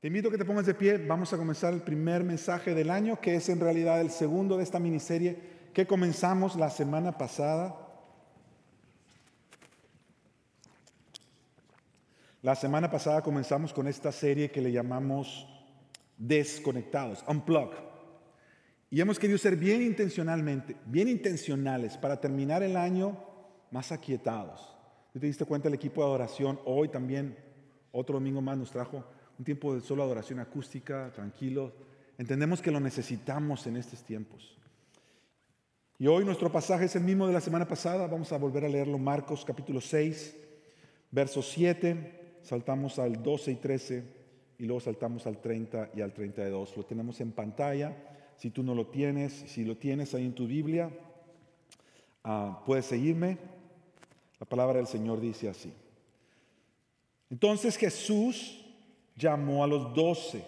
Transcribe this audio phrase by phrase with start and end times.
[0.00, 0.96] Te invito a que te pongas de pie.
[0.96, 4.62] Vamos a comenzar el primer mensaje del año, que es en realidad el segundo de
[4.62, 5.38] esta miniserie
[5.74, 7.76] que comenzamos la semana pasada.
[12.40, 15.46] La semana pasada comenzamos con esta serie que le llamamos
[16.16, 17.72] Desconectados, Unplug.
[18.88, 23.22] Y hemos querido ser bien intencionalmente, bien intencionales para terminar el año
[23.70, 24.74] más aquietados.
[25.12, 26.58] ¿Te diste cuenta el equipo de adoración?
[26.64, 27.36] Hoy también,
[27.92, 29.04] otro domingo más nos trajo
[29.40, 31.72] un tiempo de solo adoración acústica, tranquilo.
[32.18, 34.54] Entendemos que lo necesitamos en estos tiempos.
[35.98, 38.06] Y hoy nuestro pasaje es el mismo de la semana pasada.
[38.06, 40.36] Vamos a volver a leerlo, Marcos capítulo 6,
[41.10, 42.38] verso 7.
[42.42, 44.04] Saltamos al 12 y 13
[44.58, 46.76] y luego saltamos al 30 y al 32.
[46.76, 47.96] Lo tenemos en pantalla.
[48.36, 50.90] Si tú no lo tienes, si lo tienes ahí en tu Biblia,
[52.24, 53.38] ah, puedes seguirme.
[54.38, 55.72] La palabra del Señor dice así.
[57.30, 58.66] Entonces Jesús
[59.16, 60.44] llamó a los doce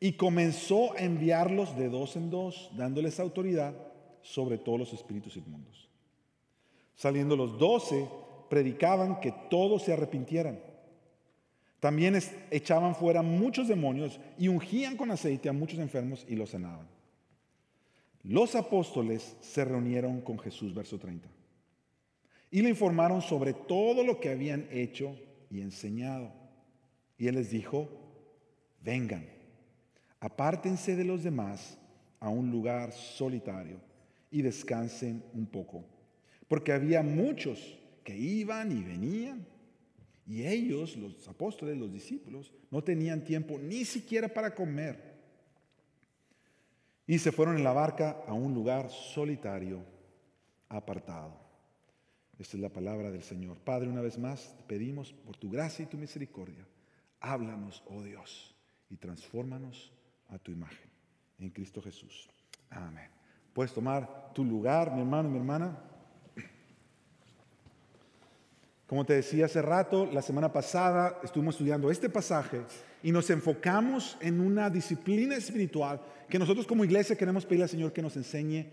[0.00, 3.74] y comenzó a enviarlos de dos en dos, dándoles autoridad
[4.22, 5.88] sobre todos los espíritus inmundos.
[6.94, 8.08] Saliendo los doce,
[8.48, 10.60] predicaban que todos se arrepintieran.
[11.80, 12.18] También
[12.50, 16.88] echaban fuera muchos demonios y ungían con aceite a muchos enfermos y los sanaban.
[18.22, 21.28] Los apóstoles se reunieron con Jesús, verso 30,
[22.50, 25.14] y le informaron sobre todo lo que habían hecho
[25.50, 26.43] y enseñado.
[27.16, 27.88] Y él les dijo,
[28.82, 29.26] vengan,
[30.20, 31.78] apártense de los demás
[32.20, 33.80] a un lugar solitario
[34.30, 35.84] y descansen un poco,
[36.48, 39.46] porque había muchos que iban y venían.
[40.26, 45.14] Y ellos, los apóstoles, los discípulos, no tenían tiempo ni siquiera para comer.
[47.06, 49.84] Y se fueron en la barca a un lugar solitario,
[50.70, 51.38] apartado.
[52.38, 53.58] Esta es la palabra del Señor.
[53.58, 56.66] Padre, una vez más te pedimos por tu gracia y tu misericordia
[57.26, 58.54] Háblanos, oh Dios,
[58.90, 59.90] y transfórmanos
[60.28, 60.90] a tu imagen.
[61.38, 62.28] En Cristo Jesús.
[62.68, 63.08] Amén.
[63.54, 65.74] Puedes tomar tu lugar, mi hermano, mi hermana.
[68.86, 72.60] Como te decía hace rato, la semana pasada estuvimos estudiando este pasaje
[73.02, 77.92] y nos enfocamos en una disciplina espiritual que nosotros como iglesia queremos pedirle al Señor
[77.94, 78.66] que nos enseñe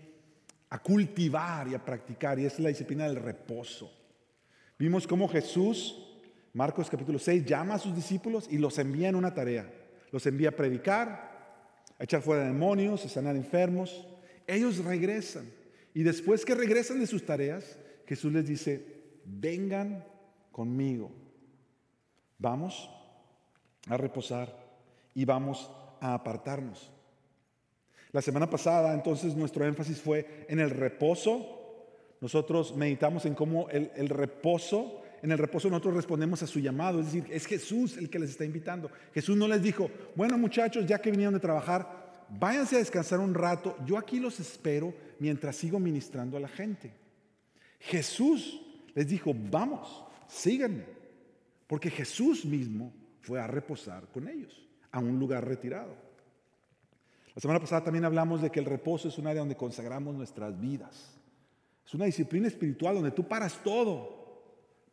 [0.68, 3.90] a cultivar y a practicar, y es la disciplina del reposo.
[4.78, 6.11] Vimos cómo Jesús
[6.54, 9.72] Marcos capítulo 6 llama a sus discípulos y los envía en una tarea.
[10.10, 14.06] Los envía a predicar, a echar fuera demonios, a sanar enfermos.
[14.46, 15.50] Ellos regresan.
[15.94, 18.84] Y después que regresan de sus tareas, Jesús les dice,
[19.24, 20.04] vengan
[20.50, 21.10] conmigo.
[22.38, 22.90] Vamos
[23.88, 24.54] a reposar
[25.14, 25.70] y vamos
[26.00, 26.90] a apartarnos.
[28.10, 32.16] La semana pasada entonces nuestro énfasis fue en el reposo.
[32.20, 36.98] Nosotros meditamos en cómo el, el reposo en el reposo nosotros respondemos a su llamado,
[36.98, 38.90] es decir, es Jesús el que les está invitando.
[39.14, 43.32] Jesús no les dijo, bueno muchachos, ya que vinieron de trabajar, váyanse a descansar un
[43.32, 46.92] rato, yo aquí los espero mientras sigo ministrando a la gente.
[47.78, 48.60] Jesús
[48.94, 50.86] les dijo, vamos, síganme,
[51.68, 55.94] porque Jesús mismo fue a reposar con ellos, a un lugar retirado.
[57.32, 60.60] La semana pasada también hablamos de que el reposo es un área donde consagramos nuestras
[60.60, 61.14] vidas.
[61.86, 64.21] Es una disciplina espiritual donde tú paras todo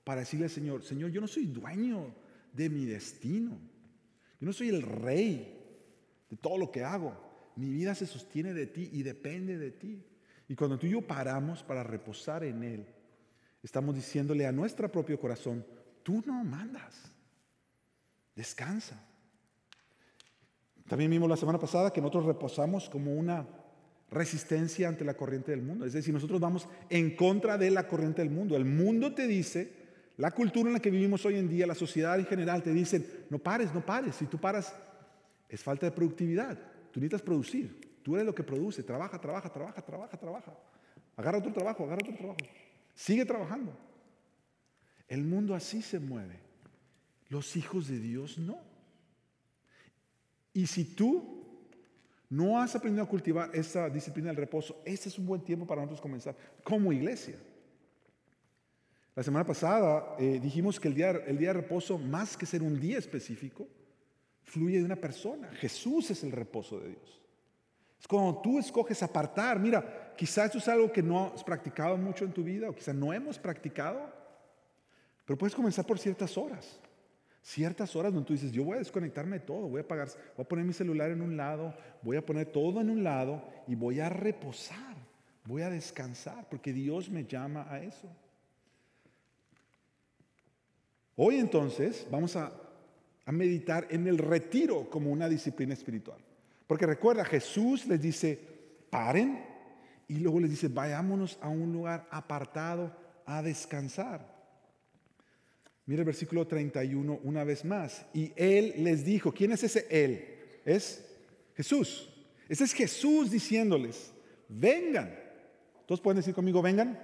[0.10, 2.16] para decirle al Señor, Señor, yo no soy dueño
[2.52, 3.52] de mi destino.
[4.40, 5.56] Yo no soy el rey
[6.28, 7.16] de todo lo que hago.
[7.56, 10.04] Mi vida se sostiene de ti y depende de ti.
[10.48, 12.88] Y cuando tú y yo paramos para reposar en Él,
[13.62, 15.64] estamos diciéndole a nuestro propio corazón,
[16.02, 17.14] tú no mandas,
[18.36, 19.00] descansa.
[20.88, 23.48] También vimos la semana pasada que nosotros reposamos como una
[24.10, 25.86] resistencia ante la corriente del mundo.
[25.86, 28.56] Es decir, nosotros vamos en contra de la corriente del mundo.
[28.56, 29.78] El mundo te dice
[30.20, 33.08] la cultura en la que vivimos hoy en día, la sociedad en general, te dicen,
[33.30, 34.18] no pares, no pares.
[34.18, 34.76] Si tú paras,
[35.48, 36.60] es falta de productividad.
[36.92, 38.02] Tú necesitas producir.
[38.04, 38.84] Tú eres lo que produce.
[38.84, 40.54] Trabaja, trabaja, trabaja, trabaja, trabaja.
[41.16, 42.40] Agarra otro trabajo, agarra otro trabajo.
[42.94, 43.72] Sigue trabajando.
[45.08, 46.38] El mundo así se mueve.
[47.30, 48.60] Los hijos de Dios no.
[50.52, 51.46] Y si tú
[52.28, 55.80] no has aprendido a cultivar esa disciplina del reposo, este es un buen tiempo para
[55.80, 57.38] nosotros comenzar como iglesia.
[59.20, 62.64] La semana pasada eh, dijimos que el día, el día de reposo, más que ser
[62.64, 63.68] un día específico,
[64.44, 65.50] fluye de una persona.
[65.56, 67.22] Jesús es el reposo de Dios.
[68.00, 69.60] Es cuando tú escoges apartar.
[69.60, 72.96] Mira, quizás esto es algo que no has practicado mucho en tu vida o quizás
[72.96, 74.10] no hemos practicado,
[75.26, 76.80] pero puedes comenzar por ciertas horas.
[77.42, 80.08] Ciertas horas donde tú dices, yo voy a desconectarme de todo, voy a apagar,
[80.38, 83.44] voy a poner mi celular en un lado, voy a poner todo en un lado
[83.68, 84.96] y voy a reposar,
[85.44, 88.10] voy a descansar, porque Dios me llama a eso.
[91.22, 92.50] Hoy entonces vamos a,
[93.26, 96.18] meditar en el retiro como una disciplina espiritual.
[96.66, 98.40] Porque recuerda, Jesús les dice,
[98.90, 99.46] paren,
[100.08, 102.96] y luego les dice, vayámonos a un lugar apartado
[103.26, 104.26] a descansar.
[105.86, 108.06] Mira el versículo 31 una vez más.
[108.14, 110.26] Y él les dijo, ¿quién es ese él?
[110.64, 111.06] Es
[111.54, 112.10] Jesús.
[112.48, 114.14] Ese es Jesús diciéndoles,
[114.48, 115.14] vengan.
[115.86, 116.98] Todos pueden decir conmigo, vengan.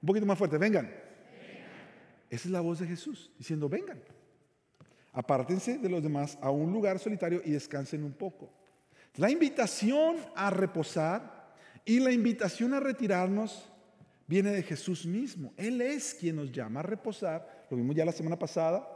[0.00, 1.05] Un poquito más fuerte, vengan.
[2.30, 4.00] Esa es la voz de Jesús diciendo, vengan.
[5.12, 8.52] Apártense de los demás a un lugar solitario y descansen un poco.
[9.16, 13.66] La invitación a reposar y la invitación a retirarnos
[14.26, 15.54] viene de Jesús mismo.
[15.56, 17.66] Él es quien nos llama a reposar.
[17.70, 18.86] Lo vimos ya la semana pasada.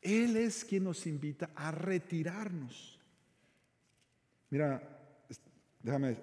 [0.00, 2.98] Él es quien nos invita a retirarnos.
[4.48, 4.80] Mira,
[5.82, 6.16] déjame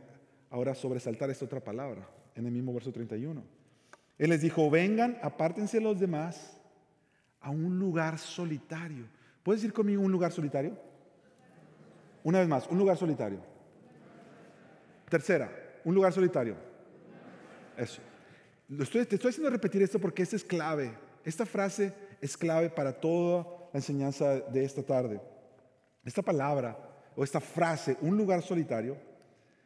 [0.50, 3.55] ahora sobresaltar esta otra palabra en el mismo verso 31.
[4.18, 6.58] Él les dijo, vengan, apártense los demás
[7.42, 9.06] a un lugar solitario.
[9.44, 10.78] ¿Puedes decir conmigo un lugar solitario?
[12.24, 13.40] Una vez más, un lugar solitario.
[15.10, 15.52] Tercera,
[15.84, 16.56] un lugar solitario.
[17.78, 18.02] Eso.
[18.68, 20.92] te estoy haciendo repetir esto porque esta es clave.
[21.24, 25.22] Esta frase es clave para toda la enseñanza de esta tarde.
[26.04, 26.78] Esta palabra
[27.16, 28.98] o esta frase, un lugar solitario,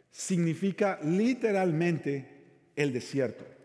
[0.10, 3.59] significa literalmente el desierto.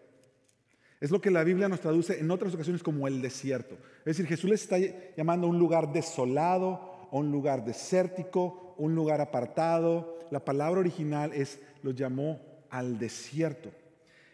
[1.04, 3.74] Es lo que la Biblia nos traduce en otras ocasiones como el desierto.
[3.98, 4.78] Es decir, Jesús les está
[5.14, 10.18] llamando a un lugar desolado, a un lugar desértico, un lugar apartado.
[10.30, 12.40] La palabra original es, lo llamó
[12.70, 13.70] al desierto.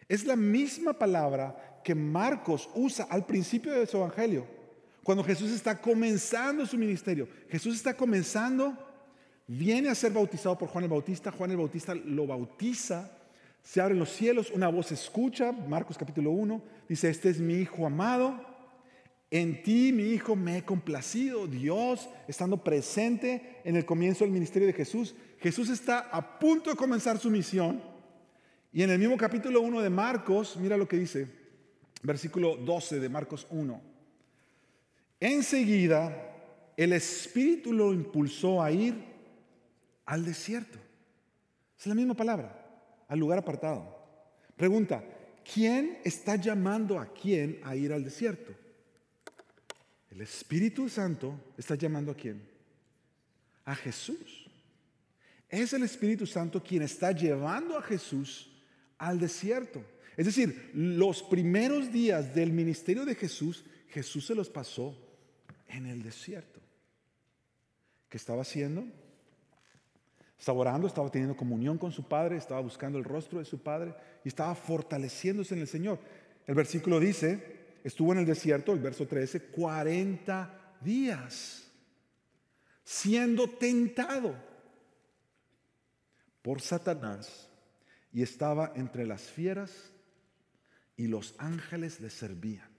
[0.07, 4.45] Es la misma palabra que Marcos usa al principio de su evangelio,
[5.03, 7.27] cuando Jesús está comenzando su ministerio.
[7.49, 8.77] Jesús está comenzando,
[9.45, 13.11] viene a ser bautizado por Juan el Bautista, Juan el Bautista lo bautiza,
[13.63, 17.85] se abren los cielos, una voz escucha, Marcos capítulo 1, dice, este es mi Hijo
[17.85, 18.51] amado,
[19.31, 21.47] en ti, mi Hijo, me he complacido.
[21.47, 25.15] Dios estando presente en el comienzo del ministerio de Jesús.
[25.39, 27.81] Jesús está a punto de comenzar su misión
[28.73, 31.27] y en el mismo capítulo 1 de Marcos, mira lo que dice,
[32.03, 33.81] versículo 12 de Marcos 1.
[35.19, 36.29] Enseguida
[36.75, 38.95] el Espíritu lo impulsó a ir
[40.05, 40.77] al desierto.
[41.79, 42.60] Es la misma palabra,
[43.11, 43.93] al lugar apartado.
[44.55, 45.03] Pregunta,
[45.53, 48.53] ¿quién está llamando a quién a ir al desierto?
[50.09, 52.41] El Espíritu Santo está llamando a quién?
[53.65, 54.49] A Jesús.
[55.49, 58.49] Es el Espíritu Santo quien está llevando a Jesús
[58.97, 59.83] al desierto.
[60.15, 64.97] Es decir, los primeros días del ministerio de Jesús, Jesús se los pasó
[65.67, 66.61] en el desierto.
[68.07, 68.85] ¿Qué estaba haciendo?
[70.41, 73.93] Estaba orando, estaba teniendo comunión con su Padre, estaba buscando el rostro de su Padre
[74.25, 75.99] y estaba fortaleciéndose en el Señor.
[76.47, 81.71] El versículo dice, estuvo en el desierto, el verso 13, 40 días,
[82.83, 84.33] siendo tentado
[86.41, 87.47] por Satanás
[88.11, 89.91] y estaba entre las fieras
[90.97, 92.70] y los ángeles le servían.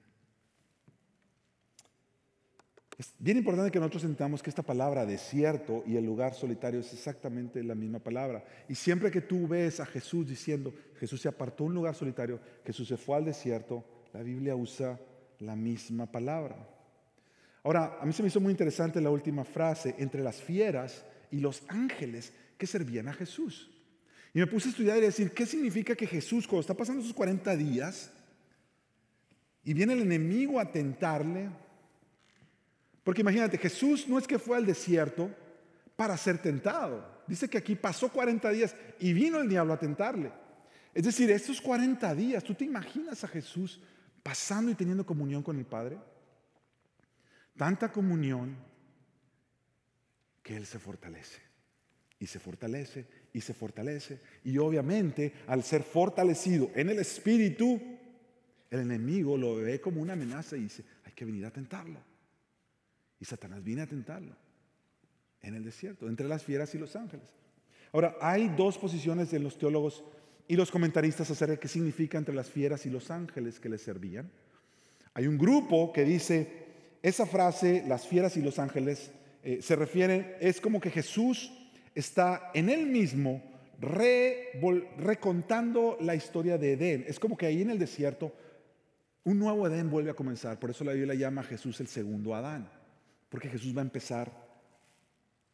[3.02, 6.92] Es bien importante que nosotros entendamos que esta palabra desierto y el lugar solitario es
[6.92, 8.44] exactamente la misma palabra.
[8.68, 12.86] Y siempre que tú ves a Jesús diciendo, Jesús se apartó un lugar solitario, Jesús
[12.86, 15.00] se fue al desierto, la Biblia usa
[15.40, 16.54] la misma palabra.
[17.64, 21.40] Ahora, a mí se me hizo muy interesante la última frase, entre las fieras y
[21.40, 23.68] los ángeles que servían a Jesús.
[24.32, 27.14] Y me puse a estudiar y decir, ¿qué significa que Jesús, cuando está pasando esos
[27.14, 28.12] 40 días,
[29.64, 31.48] y viene el enemigo a tentarle?
[33.04, 35.30] Porque imagínate, Jesús no es que fue al desierto
[35.96, 37.22] para ser tentado.
[37.26, 40.32] Dice que aquí pasó 40 días y vino el diablo a tentarle.
[40.94, 43.80] Es decir, estos 40 días, ¿tú te imaginas a Jesús
[44.22, 45.98] pasando y teniendo comunión con el Padre?
[47.56, 48.56] Tanta comunión
[50.42, 51.40] que Él se fortalece
[52.18, 54.20] y se fortalece y se fortalece.
[54.44, 57.80] Y obviamente, al ser fortalecido en el espíritu,
[58.70, 62.11] el enemigo lo ve como una amenaza y dice, hay que venir a tentarlo.
[63.22, 64.34] Y Satanás viene a tentarlo
[65.42, 67.28] en el desierto, entre las fieras y los ángeles.
[67.92, 70.02] Ahora, hay dos posiciones de los teólogos
[70.48, 73.78] y los comentaristas acerca de qué significa entre las fieras y los ángeles que le
[73.78, 74.28] servían.
[75.14, 76.64] Hay un grupo que dice,
[77.00, 79.12] esa frase, las fieras y los ángeles,
[79.44, 81.52] eh, se refiere, es como que Jesús
[81.94, 83.40] está en él mismo
[84.98, 87.04] recontando la historia de Edén.
[87.06, 88.34] Es como que ahí en el desierto
[89.22, 90.58] un nuevo Edén vuelve a comenzar.
[90.58, 92.81] Por eso la Biblia llama a Jesús el segundo Adán.
[93.32, 94.30] Porque Jesús va a empezar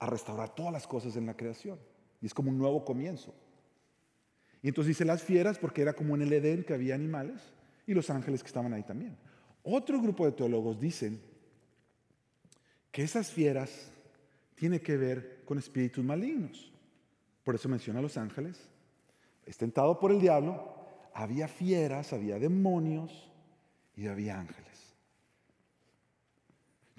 [0.00, 1.78] a restaurar todas las cosas en la creación.
[2.20, 3.32] Y es como un nuevo comienzo.
[4.62, 7.40] Y entonces dice las fieras porque era como en el Edén que había animales
[7.86, 9.16] y los ángeles que estaban ahí también.
[9.62, 11.22] Otro grupo de teólogos dicen
[12.90, 13.92] que esas fieras
[14.56, 16.72] tienen que ver con espíritus malignos.
[17.44, 18.58] Por eso menciona a los ángeles.
[19.46, 20.74] Es tentado por el diablo.
[21.14, 23.30] Había fieras, había demonios
[23.94, 24.67] y había ángeles.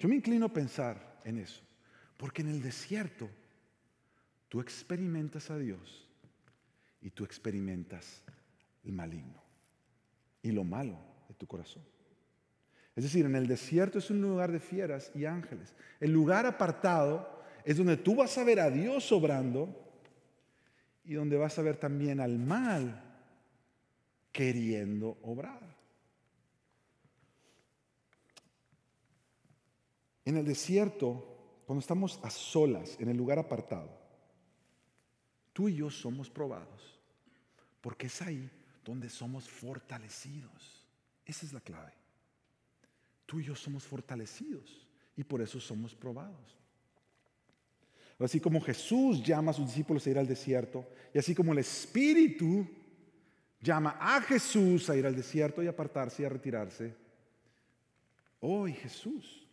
[0.00, 1.62] Yo me inclino a pensar en eso,
[2.16, 3.28] porque en el desierto
[4.48, 6.08] tú experimentas a Dios
[7.02, 8.24] y tú experimentas
[8.82, 9.42] el maligno
[10.42, 11.82] y lo malo de tu corazón.
[12.96, 15.74] Es decir, en el desierto es un lugar de fieras y ángeles.
[16.00, 19.68] El lugar apartado es donde tú vas a ver a Dios obrando
[21.04, 23.04] y donde vas a ver también al mal
[24.32, 25.79] queriendo obrar.
[30.24, 33.90] En el desierto, cuando estamos a solas, en el lugar apartado,
[35.52, 37.00] tú y yo somos probados,
[37.80, 38.50] porque es ahí
[38.84, 40.84] donde somos fortalecidos.
[41.24, 42.00] Esa es la clave
[43.30, 44.84] tú y yo somos fortalecidos
[45.16, 46.58] y por eso somos probados.
[48.18, 50.84] Así como Jesús llama a sus discípulos a ir al desierto,
[51.14, 52.68] y así como el Espíritu
[53.60, 56.92] llama a Jesús a ir al desierto y apartarse y a retirarse,
[58.40, 59.46] hoy Jesús,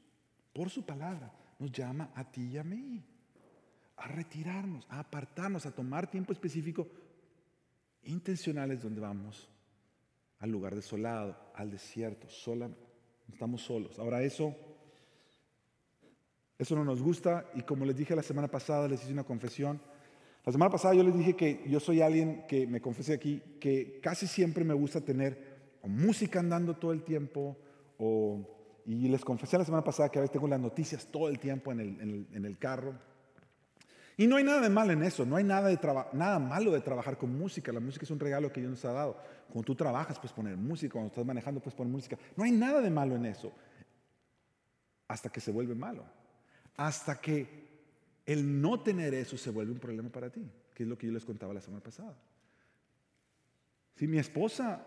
[0.58, 3.06] por su palabra, nos llama a ti y a mí
[3.98, 6.88] a retirarnos, a apartarnos, a tomar tiempo específico
[8.06, 9.48] intencionales donde vamos
[10.40, 12.88] al lugar desolado, al desierto, solamente
[13.32, 14.00] Estamos solos.
[14.00, 14.56] Ahora eso,
[16.58, 19.80] eso no nos gusta y como les dije la semana pasada, les hice una confesión.
[20.46, 24.00] La semana pasada yo les dije que yo soy alguien que me confesé aquí, que
[24.02, 27.58] casi siempre me gusta tener música andando todo el tiempo,
[28.88, 31.74] y les confesé la semana pasada que a veces tengo las noticias todo el tiempo
[31.74, 32.98] en el, en el, carro.
[34.16, 35.78] Y no hay nada de malo en eso, no hay nada, de
[36.14, 37.74] nada malo de trabajar con música.
[37.74, 39.18] La música es un regalo que Dios nos ha dado.
[39.50, 42.18] Cuando tú trabajas, puedes poner música, cuando estás manejando, puedes poner música.
[42.38, 43.52] No hay nada de malo en eso.
[45.10, 46.06] Hasta que se vuelve malo.
[46.78, 47.68] Hasta que
[48.26, 51.14] el no tener eso se vuelve un problema para ti, que es lo que yo
[51.14, 52.16] les contaba la semana pasada.
[53.96, 54.82] Si mi esposa,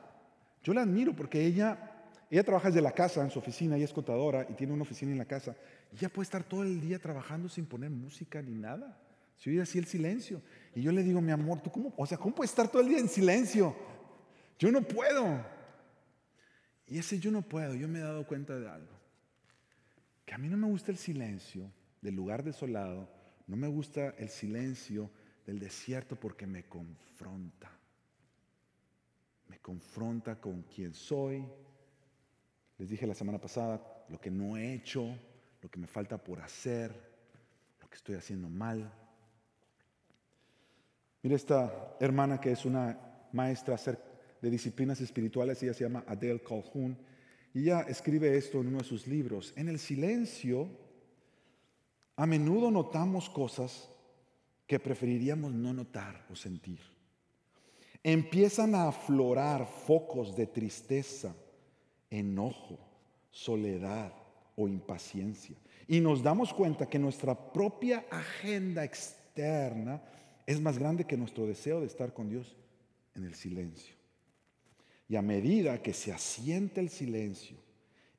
[0.62, 1.99] yo la admiro porque ella,
[2.30, 5.10] ella trabaja desde la casa en su oficina, ella es contadora y tiene una oficina
[5.10, 5.56] en la casa.
[5.92, 8.96] Y ella puede estar todo el día trabajando sin poner música ni nada.
[9.36, 10.40] Se oye así el silencio.
[10.74, 12.88] Y yo le digo, mi amor, ¿tú cómo, o sea, cómo puedes estar todo el
[12.88, 13.74] día en silencio?
[14.58, 15.44] Yo no puedo.
[16.86, 18.92] Y ese yo no puedo, yo me he dado cuenta de algo.
[20.24, 23.08] Que a mí no me gusta el silencio del lugar desolado,
[23.46, 25.10] no me gusta el silencio
[25.46, 27.70] del desierto porque me confronta.
[29.48, 31.44] Me confronta con quién soy.
[32.80, 35.04] Les dije la semana pasada lo que no he hecho,
[35.60, 36.90] lo que me falta por hacer,
[37.78, 38.90] lo que estoy haciendo mal.
[41.22, 42.98] Mira esta hermana que es una
[43.32, 43.78] maestra
[44.40, 46.96] de disciplinas espirituales, ella se llama Adele Calhoun,
[47.52, 49.52] y ella escribe esto en uno de sus libros.
[49.56, 50.66] En el silencio,
[52.16, 53.90] a menudo notamos cosas
[54.66, 56.80] que preferiríamos no notar o sentir.
[58.02, 61.36] Empiezan a aflorar focos de tristeza,
[62.10, 62.78] enojo,
[63.30, 64.12] soledad
[64.56, 65.56] o impaciencia.
[65.88, 70.02] Y nos damos cuenta que nuestra propia agenda externa
[70.46, 72.56] es más grande que nuestro deseo de estar con Dios
[73.14, 73.94] en el silencio.
[75.08, 77.56] Y a medida que se asienta el silencio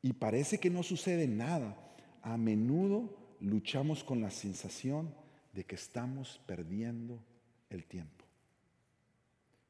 [0.01, 1.77] y parece que no sucede nada,
[2.21, 5.13] a menudo luchamos con la sensación
[5.53, 7.19] de que estamos perdiendo
[7.69, 8.25] el tiempo.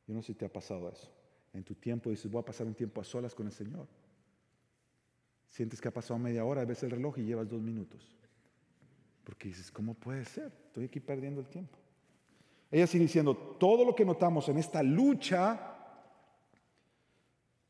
[0.07, 1.09] Yo no sé si te ha pasado eso.
[1.53, 3.87] En tu tiempo dices, voy a pasar un tiempo a solas con el Señor.
[5.51, 8.15] Sientes que ha pasado media hora, ves el reloj y llevas dos minutos.
[9.25, 10.49] Porque dices, ¿cómo puede ser?
[10.67, 11.77] Estoy aquí perdiendo el tiempo.
[12.71, 15.75] Ella sigue diciendo, todo lo que notamos en esta lucha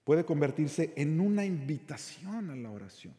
[0.04, 3.16] puede convertirse en una invitación a la oración.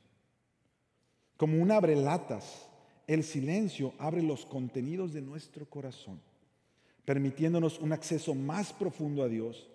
[1.37, 2.69] Como un abrelatas,
[3.09, 6.21] el silencio abre los contenidos de nuestro corazón,
[7.05, 9.69] permitiéndonos un acceso más profundo a Dios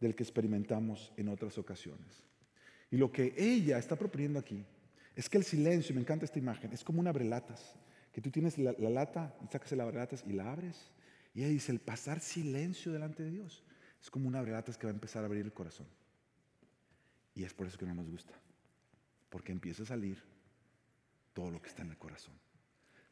[0.00, 2.27] del que experimentamos en otras ocasiones.
[2.90, 4.64] Y lo que ella está proponiendo aquí
[5.14, 7.74] es que el silencio, me encanta esta imagen, es como un abrelatas,
[8.12, 10.90] que tú tienes la, lata, sacas el abrelatas y la abres.
[11.34, 13.62] Y ella dice, el pasar silencio delante de Dios
[14.00, 15.86] es como un abrelatas que va a empezar a abrir el corazón.
[17.34, 18.34] Y es por eso que no nos gusta.
[19.28, 20.22] Porque empieza a salir
[21.32, 22.34] todo lo que está en el corazón.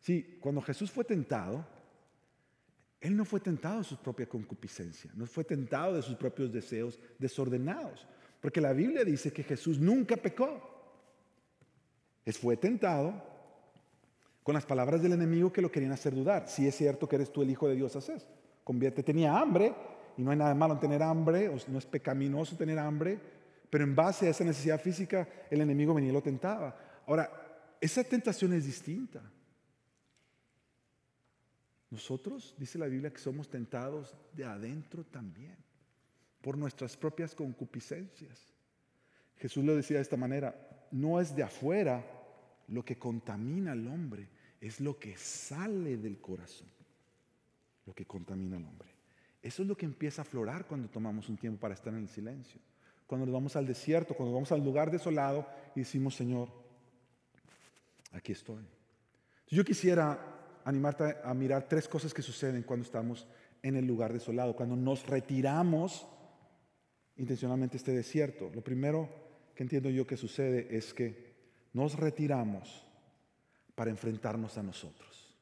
[0.00, 1.66] Sí, cuando Jesús fue tentado,
[3.00, 6.98] Él no fue tentado de su propia concupiscencia, no fue tentado de sus propios deseos
[7.18, 8.06] desordenados.
[8.46, 10.60] Porque la Biblia dice que Jesús nunca pecó.
[12.24, 13.20] Él fue tentado
[14.44, 16.48] con las palabras del enemigo que lo querían hacer dudar.
[16.48, 18.28] Si es cierto que eres tú el Hijo de Dios, haces.
[18.62, 19.74] Convierte, tenía hambre,
[20.16, 23.18] y no hay nada malo en tener hambre, no es pecaminoso tener hambre,
[23.68, 27.02] pero en base a esa necesidad física, el enemigo venía y lo tentaba.
[27.04, 27.28] Ahora,
[27.80, 29.22] esa tentación es distinta.
[31.90, 35.65] nosotros, dice la Biblia, que somos tentados de adentro también,
[36.46, 38.54] por nuestras propias concupiscencias.
[39.36, 42.06] Jesús lo decía de esta manera, no es de afuera
[42.68, 44.28] lo que contamina al hombre,
[44.60, 46.68] es lo que sale del corazón,
[47.84, 48.88] lo que contamina al hombre.
[49.42, 52.08] Eso es lo que empieza a aflorar cuando tomamos un tiempo para estar en el
[52.08, 52.60] silencio.
[53.08, 56.48] Cuando nos vamos al desierto, cuando vamos al lugar desolado y decimos, Señor,
[58.12, 58.62] aquí estoy.
[59.48, 63.26] Yo quisiera animarte a mirar tres cosas que suceden cuando estamos
[63.64, 66.06] en el lugar desolado, cuando nos retiramos
[67.18, 68.50] intencionalmente este desierto.
[68.54, 69.08] Lo primero
[69.54, 71.34] que entiendo yo que sucede es que
[71.72, 72.84] nos retiramos
[73.74, 75.34] para enfrentarnos a nosotros,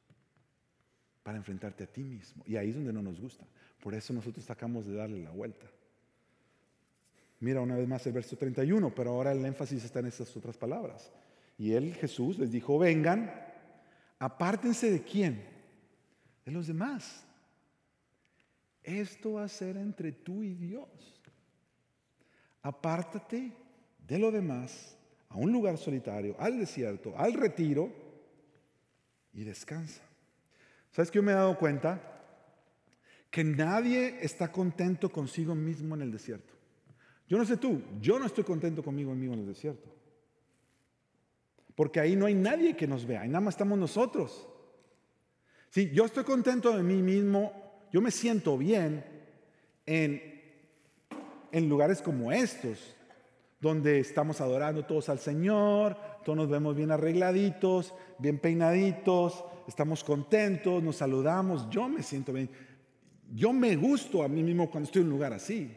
[1.23, 2.43] para enfrentarte a ti mismo.
[2.47, 3.45] Y ahí es donde no nos gusta.
[3.81, 5.67] Por eso nosotros sacamos de darle la vuelta.
[7.41, 10.57] Mira una vez más el verso 31, pero ahora el énfasis está en estas otras
[10.57, 11.13] palabras.
[11.59, 13.33] Y él, Jesús, les dijo, vengan,
[14.19, 15.45] apártense de quién?
[16.45, 17.25] De los demás.
[18.83, 20.89] Esto va a ser entre tú y Dios.
[22.65, 23.53] Apártate
[24.09, 24.97] de lo demás
[25.29, 27.93] a un lugar solitario, al desierto, al retiro
[29.35, 30.03] y descansa.
[30.91, 32.01] ¿Sabes que yo me he dado cuenta?
[33.31, 36.55] Que nadie está contento consigo mismo en el desierto.
[37.29, 39.95] Yo no sé tú, yo no estoy contento conmigo mismo en el desierto.
[41.75, 44.49] Porque ahí no hay nadie que nos vea, ahí nada más estamos nosotros.
[45.69, 47.53] Si yo estoy contento de mí mismo,
[47.93, 49.05] yo me siento bien
[49.85, 50.34] en,
[51.55, 52.97] en lugares como estos,
[53.61, 60.83] donde estamos adorando todos al Señor, todos nos vemos bien arregladitos, bien peinaditos, estamos contentos,
[60.83, 62.51] nos saludamos, yo me siento bien.
[63.33, 65.73] Yo me gusto a mí mismo cuando estoy en un lugar así.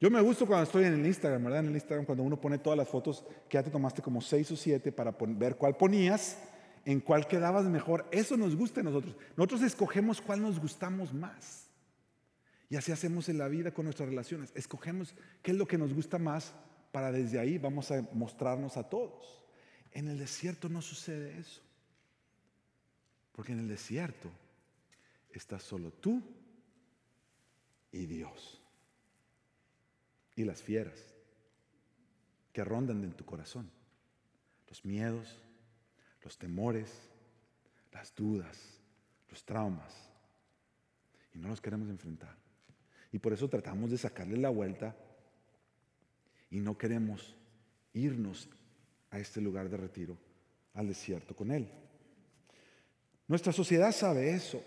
[0.00, 1.60] Yo me gusto cuando estoy en el Instagram, ¿verdad?
[1.60, 4.50] En el Instagram, cuando uno pone todas las fotos que ya te tomaste como seis
[4.50, 6.38] o siete para ver cuál ponías,
[6.86, 8.06] en cuál quedabas mejor.
[8.10, 9.14] Eso nos gusta a nosotros.
[9.36, 11.67] Nosotros escogemos cuál nos gustamos más.
[12.70, 14.52] Y así hacemos en la vida con nuestras relaciones.
[14.54, 16.52] Escogemos qué es lo que nos gusta más
[16.92, 19.44] para desde ahí vamos a mostrarnos a todos.
[19.92, 21.62] En el desierto no sucede eso.
[23.32, 24.30] Porque en el desierto
[25.30, 26.22] estás solo tú
[27.92, 28.60] y Dios.
[30.36, 30.98] Y las fieras
[32.52, 33.70] que rondan en tu corazón.
[34.68, 35.42] Los miedos,
[36.22, 36.90] los temores,
[37.92, 38.58] las dudas,
[39.30, 39.94] los traumas.
[41.32, 42.36] Y no los queremos enfrentar.
[43.18, 44.94] Y por eso tratamos de sacarle la vuelta
[46.52, 47.34] y no queremos
[47.92, 48.48] irnos
[49.10, 50.16] a este lugar de retiro,
[50.72, 51.68] al desierto con Él.
[53.26, 54.62] Nuestra sociedad sabe eso.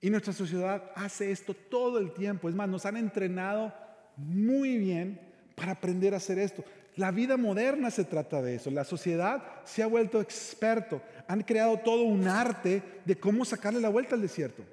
[0.00, 2.48] Y nuestra sociedad hace esto todo el tiempo.
[2.48, 3.72] Es más, nos han entrenado
[4.16, 5.20] muy bien
[5.54, 6.64] para aprender a hacer esto.
[6.96, 8.68] La vida moderna se trata de eso.
[8.72, 11.00] La sociedad se ha vuelto experto.
[11.28, 14.64] Han creado todo un arte de cómo sacarle la vuelta al desierto.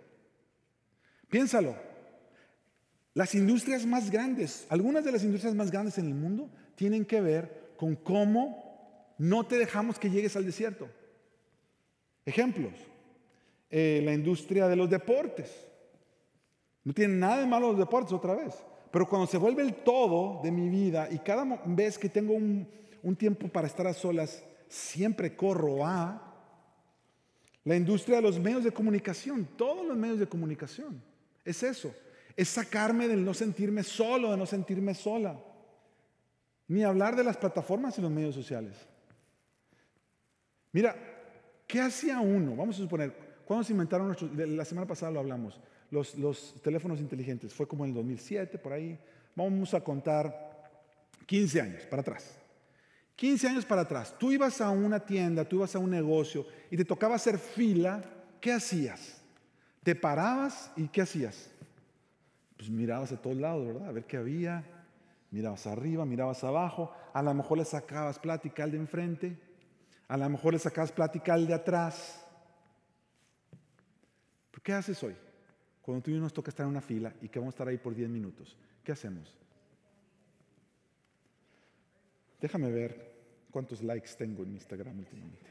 [1.29, 1.92] Piénsalo.
[3.13, 7.21] Las industrias más grandes, algunas de las industrias más grandes en el mundo, tienen que
[7.21, 10.89] ver con cómo no te dejamos que llegues al desierto.
[12.25, 12.73] Ejemplos,
[13.69, 15.51] eh, la industria de los deportes.
[16.83, 18.55] No tiene nada de malo los deportes otra vez,
[18.91, 22.67] pero cuando se vuelve el todo de mi vida y cada vez que tengo un,
[23.03, 26.33] un tiempo para estar a solas, siempre corro a
[27.63, 31.01] la industria de los medios de comunicación, todos los medios de comunicación.
[31.45, 31.93] Es eso
[32.35, 35.39] es sacarme del no sentirme solo, de no sentirme sola.
[36.67, 38.75] Ni hablar de las plataformas y los medios sociales.
[40.71, 40.95] Mira,
[41.67, 42.55] ¿qué hacía uno?
[42.55, 43.13] Vamos a suponer,
[43.45, 45.59] ¿cuándo se inventaron nuestros, la semana pasada lo hablamos,
[45.91, 47.53] los, teléfonos inteligentes?
[47.53, 48.97] Fue como en el 2007, por ahí.
[49.35, 50.71] Vamos a contar
[51.27, 52.39] 15 años para atrás.
[53.15, 56.77] 15 años para atrás, tú ibas a una tienda, tú ibas a un negocio y
[56.77, 58.03] te tocaba hacer fila,
[58.41, 59.21] ¿qué hacías?
[59.83, 61.51] Te parabas y ¿qué hacías?
[62.63, 63.89] Pues mirabas a todos lados, ¿verdad?
[63.89, 64.63] A ver qué había.
[65.31, 66.93] Mirabas arriba, mirabas abajo.
[67.13, 69.37] A lo mejor le sacabas plática al de enfrente.
[70.07, 72.25] A lo mejor le sacabas plática al de atrás.
[74.49, 75.13] ¿Pero qué haces hoy?
[75.81, 77.67] Cuando tú y yo nos toca estar en una fila y que vamos a estar
[77.67, 78.55] ahí por 10 minutos.
[78.81, 79.37] ¿Qué hacemos?
[82.39, 83.13] Déjame ver
[83.51, 85.49] cuántos likes tengo en Instagram últimamente.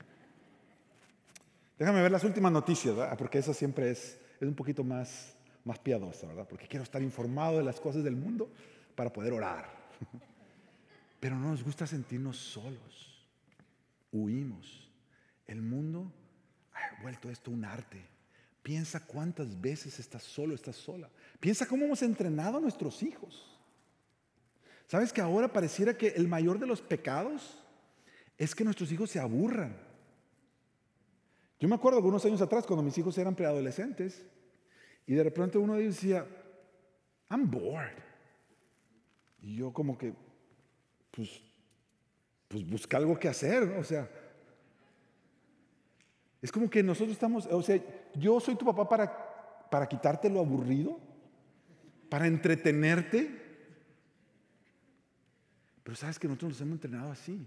[1.79, 3.19] Déjame ver las últimas noticias, ¿verdad?
[3.19, 6.47] porque esa siempre es, es un poquito más más piadosa, ¿verdad?
[6.49, 8.51] Porque quiero estar informado de las cosas del mundo
[8.95, 9.67] para poder orar.
[11.21, 13.29] Pero no nos gusta sentirnos solos.
[14.11, 14.91] Huimos.
[15.47, 16.13] El mundo
[16.73, 18.03] ha vuelto esto un arte.
[18.63, 21.09] Piensa cuántas veces estás solo, estás sola.
[21.41, 23.49] Piensa cómo hemos entrenado a nuestros hijos.
[24.87, 27.59] ¿Sabes que ahora pareciera que el mayor de los pecados
[28.37, 29.77] es que nuestros hijos se aburran?
[31.59, 34.27] Yo me acuerdo algunos años atrás cuando mis hijos eran preadolescentes
[35.07, 36.27] y de repente uno de ellos decía,
[37.31, 37.97] I'm bored.
[39.41, 40.15] Y yo como que,
[41.11, 41.43] pues,
[42.49, 44.09] pues busca algo que hacer, o sea,
[46.43, 47.81] es como que nosotros estamos, o sea,
[48.15, 50.99] yo soy tu papá para, para quitarte lo aburrido,
[52.09, 53.41] para entretenerte.
[55.85, 57.47] Pero sabes que nosotros nos hemos entrenado así,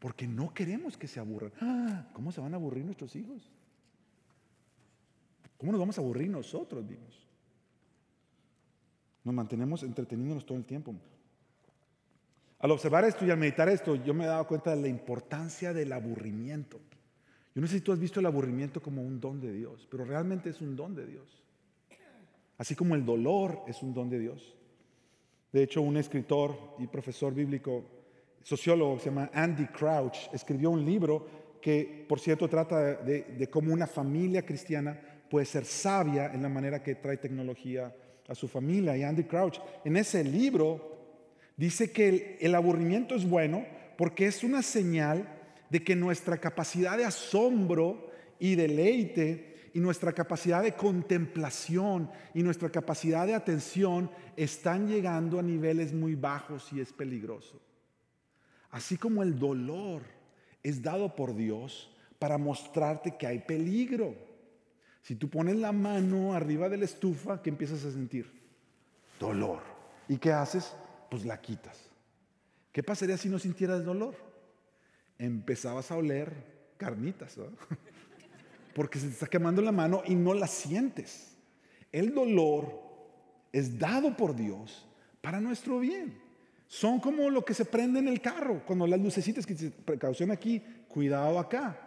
[0.00, 1.52] porque no queremos que se aburran.
[1.60, 2.10] ¡Ah!
[2.12, 3.50] ¿Cómo se van a aburrir nuestros hijos?
[5.58, 7.26] ¿Cómo nos vamos a aburrir nosotros mismos?
[9.24, 10.94] Nos mantenemos entreteniéndonos todo el tiempo.
[12.58, 15.72] Al observar esto y al meditar esto, yo me he dado cuenta de la importancia
[15.72, 16.80] del aburrimiento.
[17.54, 20.04] Yo no sé si tú has visto el aburrimiento como un don de Dios, pero
[20.04, 21.42] realmente es un don de Dios.
[22.58, 24.54] Así como el dolor es un don de Dios.
[25.52, 27.84] De hecho, un escritor y profesor bíblico,
[28.42, 31.26] sociólogo, se llama Andy Crouch, escribió un libro
[31.60, 36.82] que, por cierto, trata de cómo una familia cristiana puede ser sabia en la manera
[36.82, 37.94] que trae tecnología
[38.28, 38.96] a su familia.
[38.96, 40.96] Y Andy Crouch, en ese libro,
[41.56, 43.64] dice que el, el aburrimiento es bueno
[43.96, 45.28] porque es una señal
[45.70, 52.70] de que nuestra capacidad de asombro y deleite y nuestra capacidad de contemplación y nuestra
[52.70, 57.60] capacidad de atención están llegando a niveles muy bajos y es peligroso.
[58.70, 60.02] Así como el dolor
[60.62, 64.14] es dado por Dios para mostrarte que hay peligro.
[65.06, 68.28] Si tú pones la mano arriba de la estufa, ¿qué empiezas a sentir?
[69.20, 69.60] Dolor.
[70.08, 70.74] ¿Y qué haces?
[71.08, 71.78] Pues la quitas.
[72.72, 74.16] ¿Qué pasaría si no sintieras dolor?
[75.16, 76.32] empezabas a oler
[76.76, 77.36] carnitas,
[78.74, 81.36] porque se te está quemando la mano y no la sientes.
[81.92, 82.82] El dolor
[83.52, 84.88] es dado por Dios
[85.20, 86.20] para nuestro bien.
[86.66, 90.32] Son como lo que se prende en el carro, cuando las lucecitas que dice precaución
[90.32, 91.85] aquí, cuidado acá.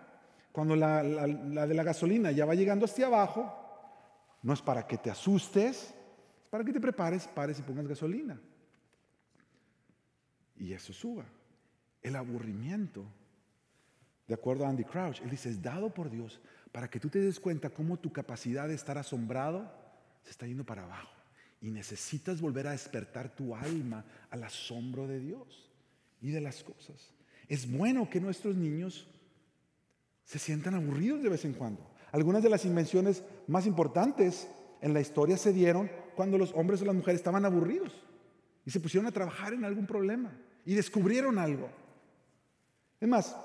[0.60, 3.50] Cuando la, de la gasolina ya va llegando hacia abajo,
[4.44, 8.38] no es para que te asustes, es para que te prepares, pares y pongas gasolina.
[10.58, 11.24] Y eso suba.
[12.02, 13.06] El aburrimiento
[14.28, 16.42] de acuerdo a Andy Crouch, él dice, es dado por Dios
[16.74, 19.72] para que tú te des cuenta cómo tu capacidad de estar asombrado
[20.26, 21.16] se está yendo para abajo.
[21.62, 25.72] Y necesitas volver a despertar tu alma al asombro de Dios
[26.22, 27.14] y de las cosas.
[27.48, 29.08] Es bueno que nuestros niños
[30.30, 31.82] se sientan aburridos de vez en cuando.
[32.12, 34.48] Algunas de las invenciones más importantes
[34.80, 37.92] en la historia se dieron cuando los hombres o las mujeres estaban aburridos
[38.64, 40.32] y se pusieron a trabajar en algún problema
[40.66, 41.68] y descubrieron algo.
[43.02, 43.36] Es más,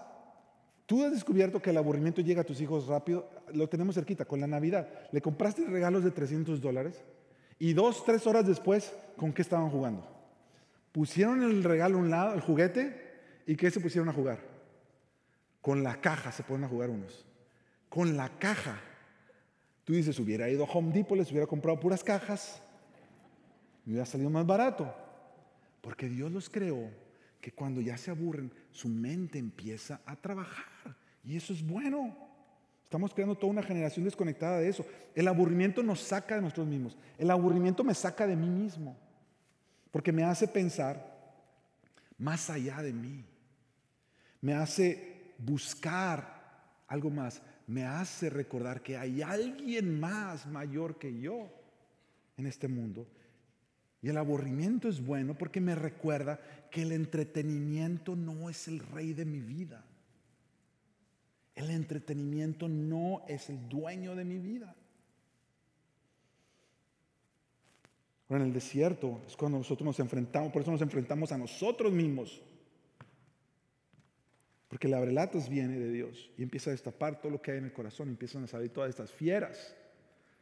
[0.85, 4.39] Tú has descubierto que el aburrimiento llega a tus hijos rápido, lo tenemos cerquita, con
[4.39, 4.87] la Navidad.
[5.13, 7.03] Le compraste regalos de 300 dólares
[7.59, 10.07] y dos, tres horas después, ¿con qué estaban jugando?
[10.93, 13.01] Pusieron el regalo a un lado, el juguete,
[13.47, 14.54] y ¿qué se pusieron a jugar?
[15.65, 17.25] Con la caja se ponen a jugar unos.
[17.89, 18.79] Con la caja.
[19.85, 22.61] Tú dices, hubiera ido a Home Depot, les hubiera comprado puras cajas,
[23.87, 24.95] me hubiera salido más barato.
[25.81, 26.91] Porque Dios los creó
[27.41, 30.67] que cuando ya se aburren, su mente empieza a trabajar.
[31.25, 32.15] Y eso es bueno.
[32.83, 34.85] Estamos creando toda una generación desconectada de eso.
[35.15, 36.99] El aburrimiento nos saca de nosotros mismos.
[37.17, 38.99] El aburrimiento me saca de mí mismo.
[39.91, 41.11] Porque me hace pensar
[42.19, 43.25] más allá de mí.
[44.43, 47.43] Me hace buscar algo más.
[47.67, 51.49] Me hace recordar que hay alguien más mayor que yo
[52.37, 53.07] en este mundo
[54.05, 56.39] y el aburrimiento es bueno porque me recuerda
[56.71, 59.83] que el entretenimiento no es el rey de mi vida.
[61.55, 64.77] El entretenimiento no es el dueño de mi vida.
[68.29, 72.43] en el desierto es cuando nosotros nos enfrentamos, por eso nos enfrentamos a nosotros mismos.
[74.75, 77.65] Porque el abrelatas viene de Dios y empieza a destapar todo lo que hay en
[77.67, 79.77] el corazón, empiezan a salir todas estas fieras.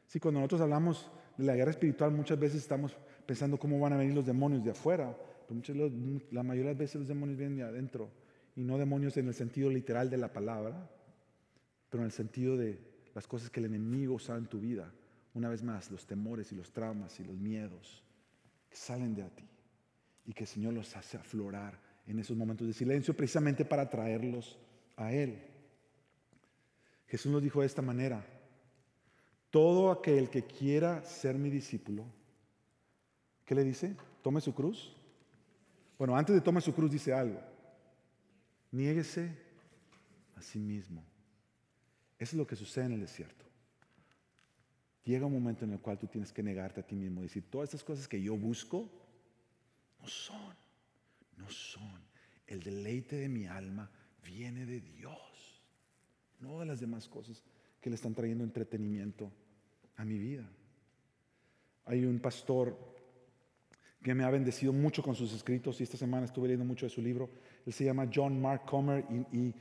[0.06, 3.98] Si cuando nosotros hablamos de la guerra espiritual, muchas veces estamos pensando cómo van a
[3.98, 5.14] venir los demonios de afuera.
[5.46, 5.76] Pero muchas,
[6.30, 8.08] la mayoría de las veces los demonios vienen de adentro.
[8.56, 10.90] Y no demonios en el sentido literal de la palabra,
[11.90, 12.80] pero en el sentido de
[13.14, 14.90] las cosas que el enemigo usa en tu vida.
[15.34, 18.02] Una vez más, los temores y los traumas y los miedos
[18.70, 19.46] que salen de a ti
[20.24, 24.58] y que el Señor los hace aflorar en esos momentos de silencio precisamente para traerlos
[24.96, 25.42] a Él.
[27.06, 28.24] Jesús nos dijo de esta manera,
[29.50, 32.06] todo aquel que quiera ser mi discípulo,
[33.44, 33.94] ¿Qué le dice?
[34.22, 34.94] Tome su cruz.
[35.98, 37.40] Bueno, antes de tome su cruz dice algo.
[38.70, 39.36] Niéguese
[40.36, 41.04] a sí mismo.
[42.18, 43.44] Eso es lo que sucede en el desierto.
[45.04, 47.44] Llega un momento en el cual tú tienes que negarte a ti mismo y decir,
[47.50, 48.88] todas estas cosas que yo busco
[50.00, 50.54] no son,
[51.36, 52.00] no son.
[52.46, 53.90] El deleite de mi alma
[54.24, 55.62] viene de Dios,
[56.40, 57.42] no de las demás cosas
[57.80, 59.32] que le están trayendo entretenimiento
[59.96, 60.48] a mi vida.
[61.84, 62.76] Hay un pastor
[64.02, 66.90] que me ha bendecido mucho con sus escritos y esta semana estuve leyendo mucho de
[66.90, 67.30] su libro.
[67.64, 69.54] Él se llama John Mark Comer y,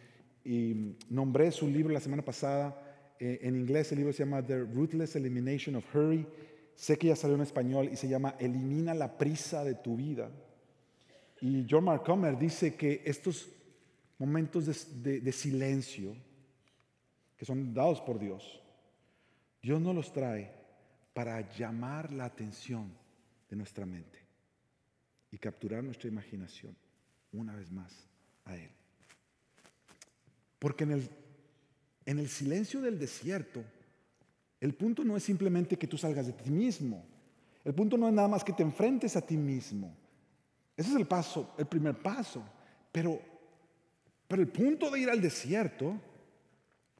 [1.09, 3.15] nombré su libro la semana pasada.
[3.19, 6.25] Eh, en inglés el libro se llama The Ruthless Elimination of Hurry.
[6.73, 10.31] Sé que ya salió en español y se llama Elimina la prisa de tu vida.
[11.41, 13.49] Y John Mark Comer dice que estos
[14.19, 14.65] momentos
[15.03, 16.15] de silencio
[17.35, 18.61] que son dados por Dios,
[19.63, 20.51] Dios no los trae
[21.13, 22.91] para llamar la atención
[23.49, 24.19] de nuestra mente
[25.31, 26.75] y capturar nuestra imaginación
[27.31, 28.07] una vez más
[28.45, 28.69] a Él.
[30.59, 31.09] Porque en el,
[32.05, 33.63] en el silencio del desierto,
[34.59, 37.03] el punto no es simplemente que tú salgas de ti mismo.
[37.63, 39.95] El punto no es nada más que te enfrentes a ti mismo.
[40.81, 42.43] Ese es el paso, el primer paso.
[42.91, 43.21] Pero,
[44.27, 45.93] pero el punto de ir al desierto,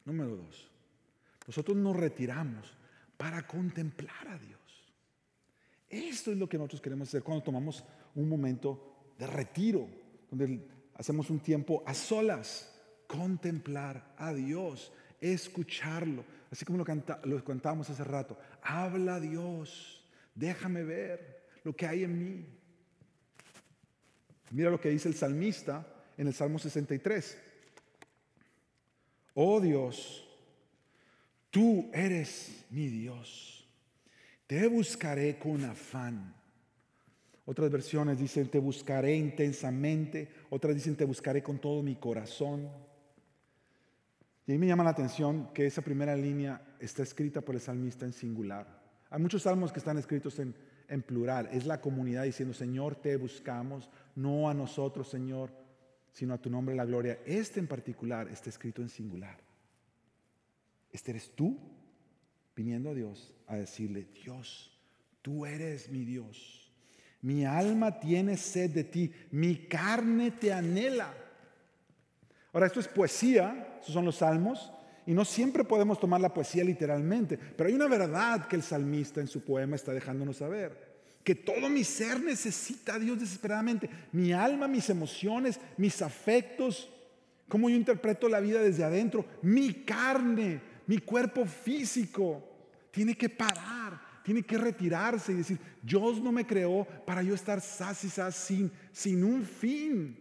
[0.05, 0.69] número dos,
[1.47, 2.77] nosotros nos retiramos
[3.17, 4.59] para contemplar a Dios.
[5.89, 9.87] Esto es lo que nosotros queremos hacer cuando tomamos un momento de retiro,
[10.29, 10.63] donde
[10.93, 12.71] hacemos un tiempo a solas,
[13.07, 17.19] contemplar a Dios, escucharlo, así como lo, canta,
[17.71, 18.37] hace rato.
[18.61, 22.60] Habla Dios, déjame ver lo que hay en mí.
[24.51, 25.85] Mira lo que dice el salmista
[26.17, 27.37] en el Salmo 63.
[29.33, 30.27] Oh Dios,
[31.51, 33.67] Tú eres mi Dios.
[34.47, 36.33] Te buscaré con afán.
[37.45, 40.29] Otras versiones dicen, te buscaré intensamente.
[40.49, 42.69] Otras dicen, te buscaré con todo mi corazón.
[44.47, 47.61] Y a mí me llama la atención que esa primera línea está escrita por el
[47.61, 48.81] salmista en singular.
[49.09, 50.55] Hay muchos salmos que están escritos en,
[50.91, 51.49] en plural.
[51.51, 55.49] Es la comunidad diciendo, Señor, te buscamos, no a nosotros, Señor,
[56.11, 57.19] sino a tu nombre la gloria.
[57.25, 59.37] Este en particular está escrito en singular.
[60.91, 61.57] Este eres tú
[62.55, 64.77] viniendo a Dios a decirle, Dios,
[65.21, 66.69] tú eres mi Dios.
[67.21, 71.13] Mi alma tiene sed de ti, mi carne te anhela.
[72.51, 74.73] Ahora, esto es poesía, esos son los salmos,
[75.05, 79.21] y no siempre podemos tomar la poesía literalmente, pero hay una verdad que el salmista
[79.21, 80.91] en su poema está dejándonos saber,
[81.23, 86.89] que todo mi ser necesita a Dios desesperadamente, mi alma, mis emociones, mis afectos,
[87.47, 92.43] cómo yo interpreto la vida desde adentro, mi carne mi cuerpo físico
[92.91, 97.61] tiene que parar, tiene que retirarse y decir, Dios no me creó para yo estar
[97.61, 100.17] sas y sin, sin un fin,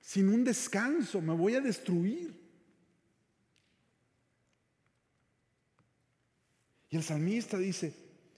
[0.00, 2.38] sin un descanso, me voy a destruir.
[6.90, 7.94] Y el salmista dice,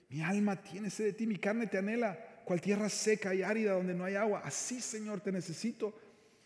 [0.09, 3.73] mi alma tiene sed de ti, mi carne te anhela, cual tierra seca y árida
[3.73, 4.41] donde no hay agua.
[4.45, 5.93] Así, Señor, te necesito.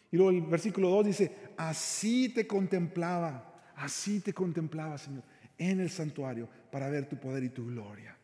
[0.09, 5.23] Y luego el versículo 2 dice, así te contemplaba Así te contemplaba, Señor,
[5.57, 8.17] en el santuario para ver tu poder y tu gloria.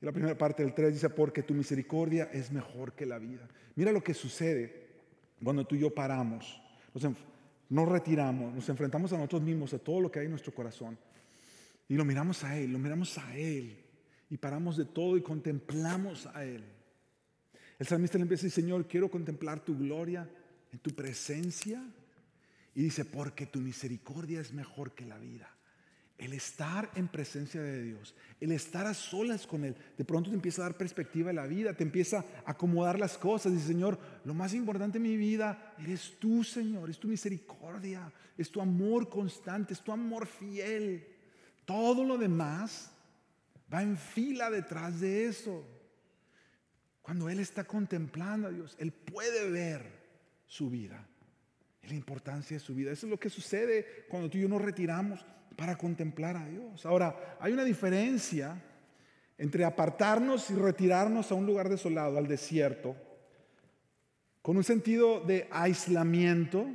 [0.00, 3.48] Y la primera parte del 3 dice, porque tu misericordia es mejor que la vida.
[3.76, 4.86] Mira lo que sucede
[5.42, 6.60] cuando tú y yo paramos,
[7.68, 10.98] nos, retiramos, nos enfrentamos a nosotros mismos, a todo lo que hay en nuestro corazón.
[11.88, 13.84] Y lo miramos a Él, lo miramos a Él.
[14.28, 16.64] Y paramos de todo y contemplamos a Él.
[17.78, 20.28] El salmista le empieza a decir, Señor, quiero contemplar tu gloria
[20.72, 21.82] en tu presencia
[22.74, 25.50] y dice, porque tu misericordia es mejor que la vida.
[26.18, 30.36] El estar en presencia de Dios, el estar a solas con Él, de pronto te
[30.36, 33.52] empieza a dar perspectiva de la vida, te empieza a acomodar las cosas.
[33.52, 38.50] Dice, Señor, lo más importante en mi vida eres tú, Señor, es tu misericordia, es
[38.50, 41.06] tu amor constante, es tu amor fiel.
[41.66, 42.90] Todo lo demás
[43.72, 45.62] va en fila detrás de eso.
[47.02, 49.84] Cuando Él está contemplando a Dios, Él puede ver
[50.46, 51.06] su vida
[51.88, 52.92] la importancia de su vida.
[52.92, 55.24] Eso es lo que sucede cuando tú y yo nos retiramos
[55.56, 56.84] para contemplar a Dios.
[56.84, 58.62] Ahora, hay una diferencia
[59.38, 62.96] entre apartarnos y retirarnos a un lugar desolado, al desierto,
[64.42, 66.66] con un sentido de aislamiento,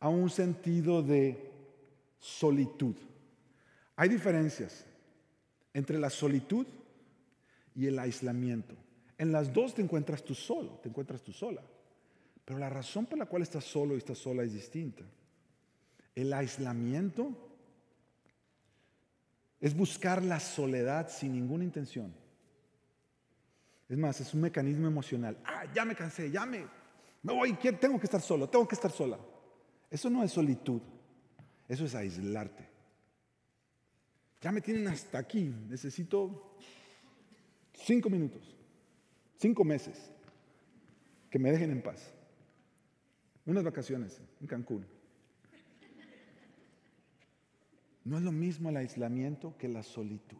[0.00, 1.50] a un sentido de
[2.18, 2.96] solitud.
[4.00, 4.86] Hay diferencias
[5.74, 6.66] entre la solitud
[7.74, 8.74] y el aislamiento.
[9.18, 11.60] En las dos te encuentras tú solo, te encuentras tú sola.
[12.46, 15.02] Pero la razón por la cual estás solo y estás sola es distinta.
[16.14, 17.36] El aislamiento
[19.60, 22.10] es buscar la soledad sin ninguna intención.
[23.86, 25.36] Es más, es un mecanismo emocional.
[25.44, 26.64] Ah, ya me cansé, ya me,
[27.22, 29.18] me voy, tengo que estar solo, tengo que estar sola.
[29.90, 30.80] Eso no es solitud,
[31.68, 32.69] eso es aislarte.
[34.40, 36.56] Ya me tienen hasta aquí, necesito
[37.74, 38.56] cinco minutos,
[39.36, 40.10] cinco meses,
[41.28, 42.14] que me dejen en paz
[43.44, 44.86] unas vacaciones en Cancún.
[48.04, 50.38] no es lo mismo el aislamiento que la solitud.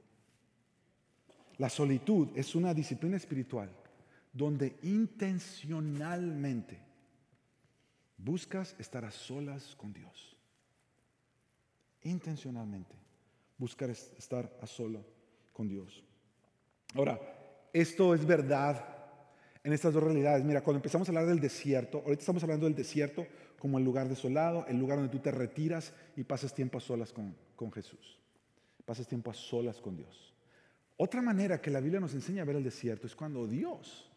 [1.58, 3.68] La solitud es una disciplina espiritual
[4.32, 6.80] donde intencionalmente
[8.16, 10.38] buscas estar a solas con Dios.
[12.02, 12.96] Intencionalmente
[13.60, 15.04] buscar estar a solas
[15.52, 16.02] con Dios.
[16.94, 17.20] Ahora,
[17.72, 18.82] esto es verdad
[19.62, 20.44] en estas dos realidades.
[20.44, 23.26] Mira, cuando empezamos a hablar del desierto, ahorita estamos hablando del desierto
[23.58, 27.12] como el lugar desolado, el lugar donde tú te retiras y pasas tiempo a solas
[27.12, 28.18] con, con Jesús.
[28.86, 30.32] Pasas tiempo a solas con Dios.
[30.96, 34.10] Otra manera que la Biblia nos enseña a ver el desierto es cuando Dios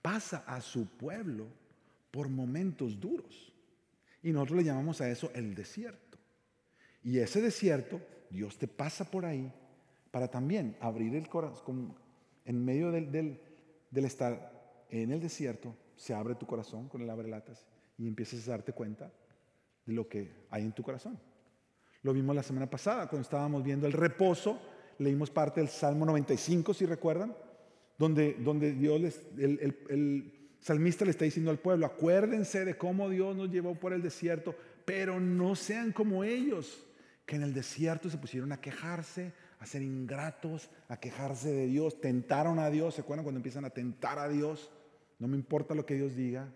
[0.00, 1.46] pasa a su pueblo
[2.10, 3.52] por momentos duros.
[4.22, 6.18] Y nosotros le llamamos a eso el desierto.
[7.04, 9.52] Y ese desierto, Dios te pasa por ahí
[10.10, 11.94] para también abrir el corazón.
[12.44, 17.28] En medio del, del, estar en el desierto, se abre tu corazón con el abre
[17.28, 17.66] latas
[17.98, 19.12] y empiezas a darte cuenta
[19.84, 21.18] de lo que hay en tu corazón.
[22.02, 24.60] Lo vimos la semana pasada cuando estábamos viendo el reposo
[24.98, 27.34] leímos parte del Salmo 95, si recuerdan,
[27.98, 33.50] donde, donde Dios el, salmista le está diciendo al pueblo, acuérdense de cómo Dios nos
[33.50, 36.84] llevó por el desierto, pero no sean como ellos,
[37.26, 42.00] que en el desierto se pusieron a quejarse, a ser ingratos, a quejarse de Dios,
[42.00, 44.70] tentaron a Dios, ¿se acuerdan cuando empiezan a tentar a Dios?
[45.18, 46.48] No me importa lo que Dios diga.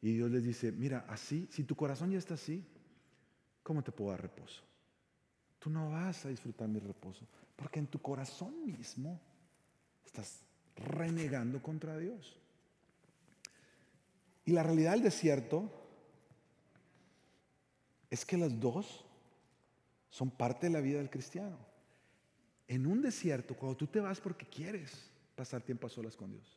[0.00, 2.64] Y Dios les dice, mira, así, si tu corazón ya está así,
[3.62, 4.62] ¿cómo te puedo dar reposo?
[5.58, 7.26] Tú no vas a disfrutar mi reposo.
[7.56, 9.20] Porque en tu corazón mismo
[10.04, 10.42] estás
[10.76, 12.38] renegando contra Dios.
[14.44, 15.72] Y la realidad del desierto
[18.10, 19.06] es que las dos
[20.14, 21.58] son parte de la vida del cristiano.
[22.68, 26.56] En un desierto, cuando tú te vas porque quieres pasar tiempo a solas con Dios.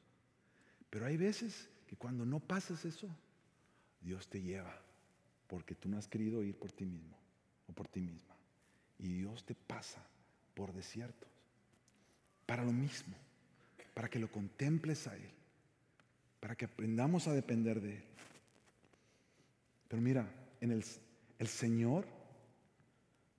[0.91, 3.09] Pero hay veces que cuando no pasas eso,
[3.99, 4.79] Dios te lleva
[5.47, 7.17] porque tú no has querido ir por ti mismo
[7.67, 8.35] o por ti misma.
[8.99, 10.05] Y Dios te pasa
[10.53, 11.31] por desiertos.
[12.45, 13.15] Para lo mismo,
[13.95, 15.31] para que lo contemples a Él,
[16.39, 18.03] para que aprendamos a depender de Él.
[19.87, 20.85] Pero mira, en el,
[21.39, 22.16] el Señor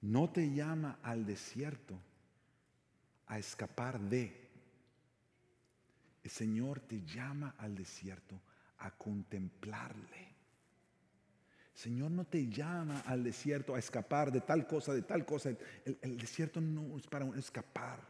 [0.00, 1.98] no te llama al desierto
[3.26, 4.48] a escapar de.
[6.22, 8.40] El Señor te llama al desierto
[8.78, 10.28] a contemplarle.
[11.74, 15.50] Señor no te llama al desierto a escapar de tal cosa, de tal cosa.
[16.02, 18.00] El, desierto no es para uno escapar.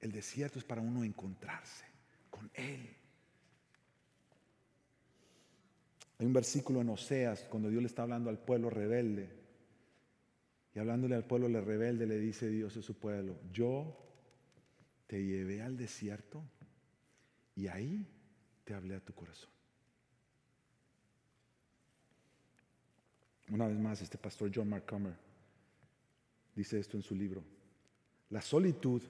[0.00, 1.84] El desierto es para uno encontrarse
[2.28, 2.88] con Él.
[6.18, 9.37] Hay un versículo en Oseas cuando Dios le está hablando al pueblo rebelde.
[10.78, 13.98] Y hablándole al pueblo rebelde le dice Dios a su pueblo, yo
[15.08, 16.40] te llevé al desierto
[17.56, 18.06] y ahí
[18.62, 19.50] te hablé a tu corazón.
[23.50, 25.16] Una vez más, este pastor John Mark Comer
[26.54, 27.42] dice esto en su libro.
[28.30, 29.02] La solitud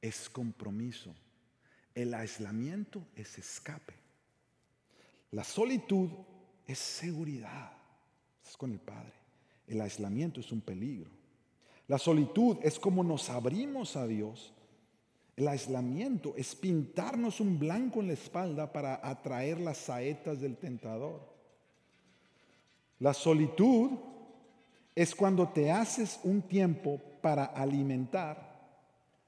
[0.00, 1.14] es compromiso.
[1.94, 3.92] El aislamiento es escape.
[5.32, 6.08] La solitud
[6.66, 7.70] es seguridad.
[8.42, 9.19] Es con el Padre.
[9.70, 11.08] El aislamiento es un peligro.
[11.86, 14.52] La solitud es como nos abrimos a Dios.
[15.36, 21.20] El aislamiento es pintarnos un blanco en la espalda para atraer las saetas del tentador.
[22.98, 23.92] La solitud
[24.94, 28.60] es cuando te haces un tiempo para alimentar,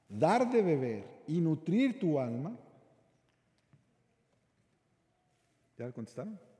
[0.09, 2.53] dar de beber y nutrir tu alma.
[5.79, 6.52] ¿Ya contestaron?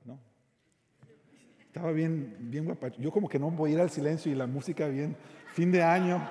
[1.73, 2.89] Estaba bien, bien guapa.
[2.99, 5.17] Yo como que no voy a ir al silencio y la música bien,
[5.55, 6.23] fin de año,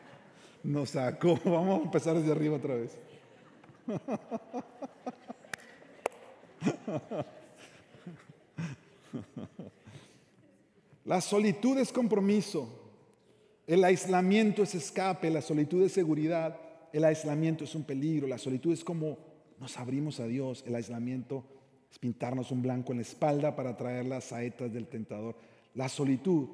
[0.62, 1.38] nos sacó.
[1.44, 2.96] Vamos a empezar desde arriba otra vez.
[11.04, 12.70] La solitud es compromiso,
[13.66, 16.58] el aislamiento es escape, la solitud es seguridad,
[16.92, 19.18] el aislamiento es un peligro, la solitud es como
[19.58, 21.59] nos abrimos a Dios, el aislamiento es
[21.98, 25.36] pintarnos un blanco en la espalda para traer las saetas del tentador.
[25.74, 26.48] La solitud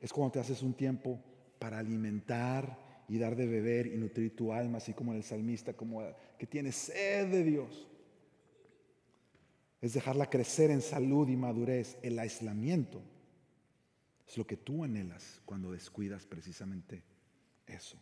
[0.00, 1.20] es cuando te haces un tiempo
[1.58, 6.02] para alimentar y dar de beber y nutrir tu alma, así como el salmista, como
[6.38, 7.88] que tiene sed de Dios.
[9.80, 11.98] Es dejarla crecer en salud y madurez.
[12.02, 13.00] El aislamiento
[14.26, 17.02] es lo que tú anhelas cuando descuidas precisamente
[17.66, 17.96] eso.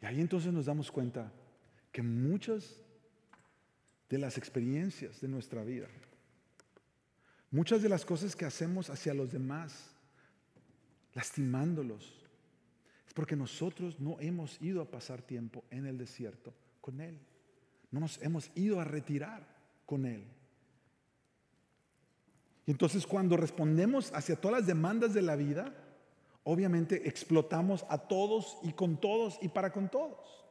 [0.00, 1.32] Y ahí entonces nos damos cuenta
[1.90, 2.83] que muchas
[4.08, 5.88] de las experiencias de nuestra vida,
[7.50, 9.94] muchas de las cosas que hacemos hacia los demás,
[11.14, 12.24] lastimándolos,
[13.06, 17.18] es porque nosotros no hemos ido a pasar tiempo en el desierto con Él.
[17.90, 19.46] No nos hemos ido a retirar
[19.86, 20.24] con Él.
[22.66, 25.72] Y entonces cuando respondemos hacia todas las demandas de la vida,
[26.44, 30.43] obviamente explotamos a todos y con todos y para con todos.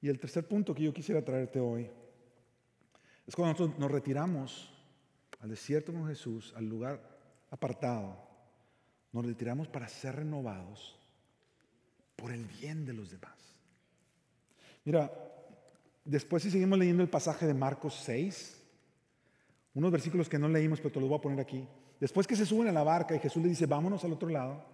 [0.00, 1.90] Y el tercer punto que yo quisiera traerte hoy
[3.26, 4.72] es cuando nosotros nos retiramos
[5.40, 7.00] al desierto con Jesús, al lugar
[7.50, 8.16] apartado,
[9.12, 10.98] nos retiramos para ser renovados
[12.14, 13.36] por el bien de los demás.
[14.84, 15.12] Mira,
[16.04, 18.62] después si seguimos leyendo el pasaje de Marcos 6,
[19.74, 21.66] unos versículos que no leímos, pero te los voy a poner aquí.
[22.00, 24.64] Después que se suben a la barca y Jesús le dice, vámonos al otro lado,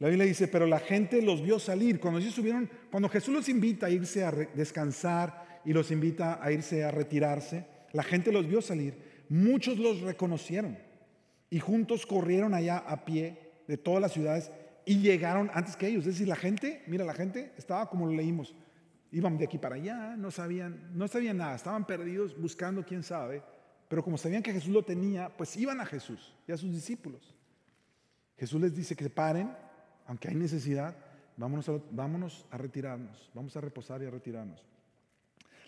[0.00, 2.00] la Biblia dice, pero la gente los vio salir.
[2.00, 6.50] Cuando ellos subieron, cuando Jesús los invita a irse a descansar y los invita a
[6.50, 8.94] irse a retirarse, la gente los vio salir.
[9.28, 10.78] Muchos los reconocieron
[11.50, 14.50] y juntos corrieron allá a pie de todas las ciudades
[14.86, 16.06] y llegaron antes que ellos.
[16.06, 18.54] Es decir, la gente, mira, la gente estaba como lo leímos,
[19.12, 23.42] iban de aquí para allá, no sabían, no sabían nada, estaban perdidos buscando quién sabe,
[23.86, 27.34] pero como sabían que Jesús lo tenía, pues iban a Jesús y a sus discípulos.
[28.38, 29.54] Jesús les dice que se paren,
[30.10, 30.96] aunque hay necesidad,
[31.36, 34.60] vámonos a, vámonos a retirarnos, vamos a reposar y a retirarnos.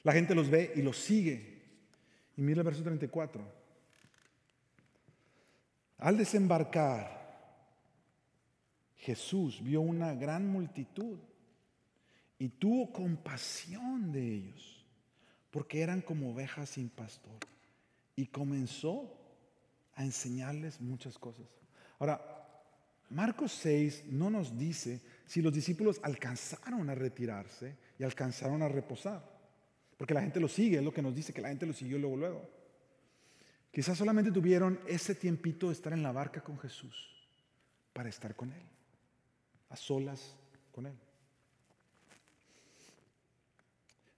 [0.02, 1.62] La gente los ve y los sigue.
[2.36, 3.40] Y mira el verso 34.
[5.98, 7.22] Al desembarcar,
[8.96, 11.20] Jesús vio una gran multitud
[12.36, 14.84] y tuvo compasión de ellos,
[15.52, 17.38] porque eran como ovejas sin pastor.
[18.16, 19.08] Y comenzó
[19.94, 21.46] a enseñarles muchas cosas.
[22.00, 22.41] Ahora,
[23.12, 29.22] Marcos 6 no nos dice si los discípulos alcanzaron a retirarse y alcanzaron a reposar.
[29.96, 31.98] Porque la gente lo sigue, es lo que nos dice que la gente lo siguió
[31.98, 32.50] luego, luego.
[33.70, 37.28] Quizás solamente tuvieron ese tiempito de estar en la barca con Jesús
[37.92, 38.62] para estar con Él,
[39.68, 40.34] a solas
[40.72, 40.98] con Él.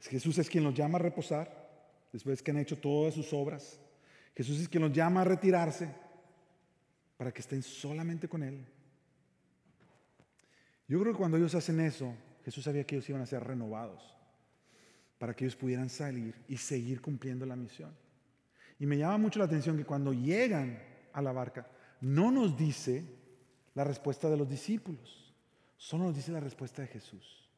[0.01, 1.64] Jesús es quien los llama a reposar
[2.12, 3.80] después que han hecho todas sus obras.
[4.36, 5.88] Jesús es quien los llama a retirarse
[7.16, 8.64] para que estén solamente con Él.
[10.87, 12.14] Yo creo que cuando ellos hacen eso,
[12.45, 14.16] Jesús sabía que ellos iban a ser renovados
[15.18, 17.95] para que ellos pudieran salir y seguir cumpliendo la misión.
[18.78, 20.82] Y me llama mucho la atención que cuando llegan
[21.12, 21.66] a la barca,
[22.01, 23.05] no nos dice
[23.74, 25.35] la respuesta de los discípulos,
[25.76, 27.49] solo nos dice la respuesta de Jesús.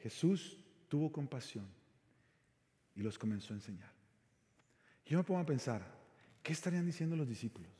[0.00, 1.66] Jesús tuvo compasión
[2.94, 3.92] y los comenzó a enseñar.
[5.04, 5.82] Yo me pongo a pensar,
[6.42, 7.77] ¿qué estarían diciendo los discípulos?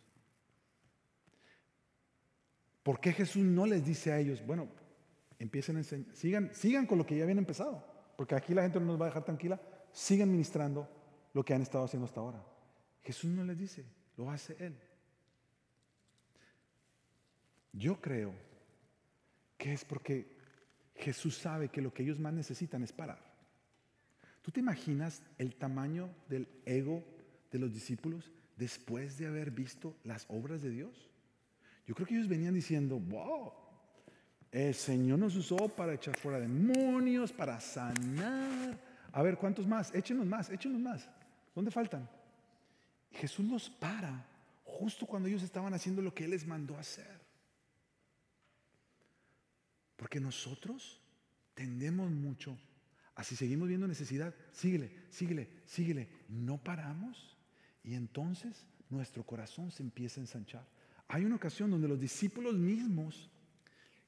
[2.89, 4.67] ¿Por qué Jesús no les dice a ellos, bueno,
[5.39, 7.85] empiecen a enseñar, sigan, sigan con lo que ya habían empezado?
[8.17, 9.61] Porque aquí la gente no nos va a dejar tranquila,
[9.93, 10.89] sigan ministrando
[11.35, 12.43] lo que han estado haciendo hasta ahora.
[13.03, 13.85] Jesús no les dice,
[14.17, 14.75] lo hace Él.
[17.75, 18.33] Yo creo
[19.59, 20.35] que es porque
[20.95, 23.23] Jesús sabe que lo que ellos más necesitan es parar.
[24.41, 27.05] ¿Tú te imaginas el tamaño del ego
[27.53, 31.08] de los discípulos después de haber visto las obras de Dios?
[31.89, 33.51] Yo creo que ellos venían diciendo, wow,
[34.53, 38.79] el Señor nos usó para echar fuera demonios, para sanar.
[39.11, 39.95] A ver, ¿cuántos más?
[39.95, 41.09] Échenos más, échenos más.
[41.55, 42.07] ¿Dónde faltan?
[43.11, 44.29] Jesús los para
[44.65, 47.23] justo cuando ellos estaban haciendo lo que Él les mandó hacer.
[49.97, 51.01] Porque nosotros
[51.55, 52.59] tendemos mucho
[53.15, 56.11] así seguimos viendo necesidad, síguele, síguele, síguele.
[56.29, 57.39] No paramos
[57.83, 60.67] y entonces nuestro corazón se empieza a ensanchar.
[61.09, 63.31] Hay una ocasión donde los discípulos mismos,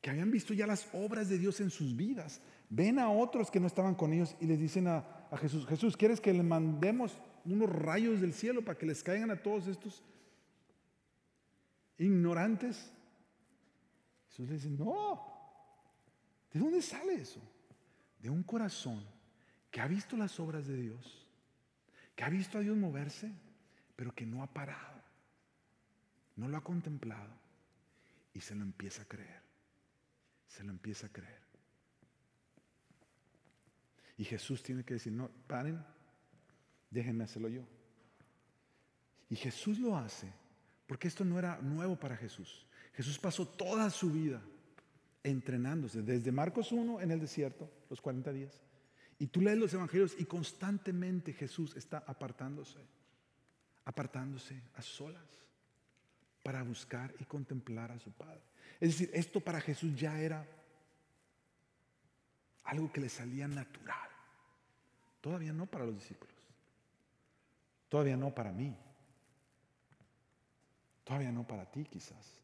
[0.03, 3.59] que habían visto ya las obras de Dios en sus vidas, ven a otros que
[3.59, 5.05] no estaban con ellos y les dicen a,
[5.39, 9.43] Jesús, Jesús, ¿quieres que le mandemos unos rayos del cielo para que les caigan a
[9.43, 10.05] todos estos
[11.97, 12.93] ignorantes?
[14.29, 15.27] Jesús les dice, no,
[16.53, 17.41] ¿de dónde sale eso?
[18.19, 19.03] De un corazón
[19.71, 21.27] que ha visto las obras de Dios,
[22.15, 23.33] que ha visto a Dios moverse,
[23.97, 25.00] pero que no ha parado
[26.41, 27.31] no lo ha contemplado
[28.33, 29.43] y se lo empieza a creer.
[30.47, 31.39] Se lo empieza a creer.
[34.17, 35.85] Y Jesús tiene que decir, no, paren,
[36.91, 37.63] déjenme hacerlo yo.
[39.29, 40.33] Y Jesús lo hace,
[40.87, 42.67] porque esto no era nuevo para Jesús.
[42.95, 44.43] Jesús pasó toda su vida
[45.23, 48.63] entrenándose, desde Marcos 1 en el desierto, los 40 días.
[49.19, 52.79] Y tú lees los evangelios y constantemente Jesús está apartándose,
[53.85, 55.41] apartándose a solas
[56.43, 58.41] para buscar y contemplar a su Padre.
[58.81, 60.47] Es decir, esto para Jesús ya era
[62.65, 64.09] algo que le salía natural.
[65.21, 66.35] Todavía no para los discípulos.
[67.89, 68.75] Todavía no para mí.
[71.05, 72.41] Todavía no para ti quizás.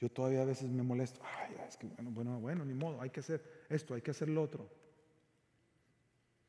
[0.00, 1.20] Yo todavía a veces me molesto.
[1.24, 4.28] Ay, es que bueno, bueno, bueno, ni modo, hay que hacer esto, hay que hacer
[4.28, 4.70] lo otro.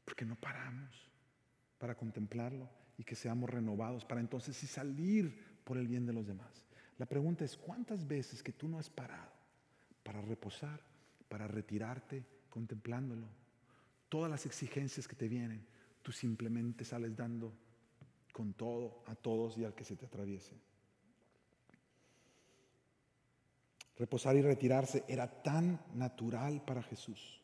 [0.05, 1.09] Porque no paramos
[1.77, 6.25] para contemplarlo y que seamos renovados para entonces sí salir por el bien de los
[6.25, 6.63] demás.
[6.97, 9.33] La pregunta es, ¿cuántas veces que tú no has parado
[10.01, 10.79] para reposar,
[11.27, 13.27] para retirarte contemplándolo?
[14.07, 15.67] Todas las exigencias que te vienen,
[16.01, 17.53] tú simplemente sales dando
[18.31, 20.55] con todo a todos y al que se te atraviese.
[23.97, 27.41] Reposar y retirarse era tan natural para Jesús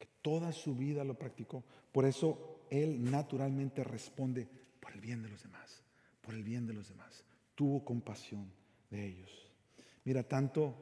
[0.00, 1.62] que toda su vida lo practicó.
[1.92, 4.48] Por eso Él naturalmente responde
[4.80, 5.84] por el bien de los demás,
[6.22, 7.25] por el bien de los demás.
[7.56, 8.48] Tuvo compasión
[8.90, 9.50] de ellos.
[10.04, 10.74] Mira, tanto,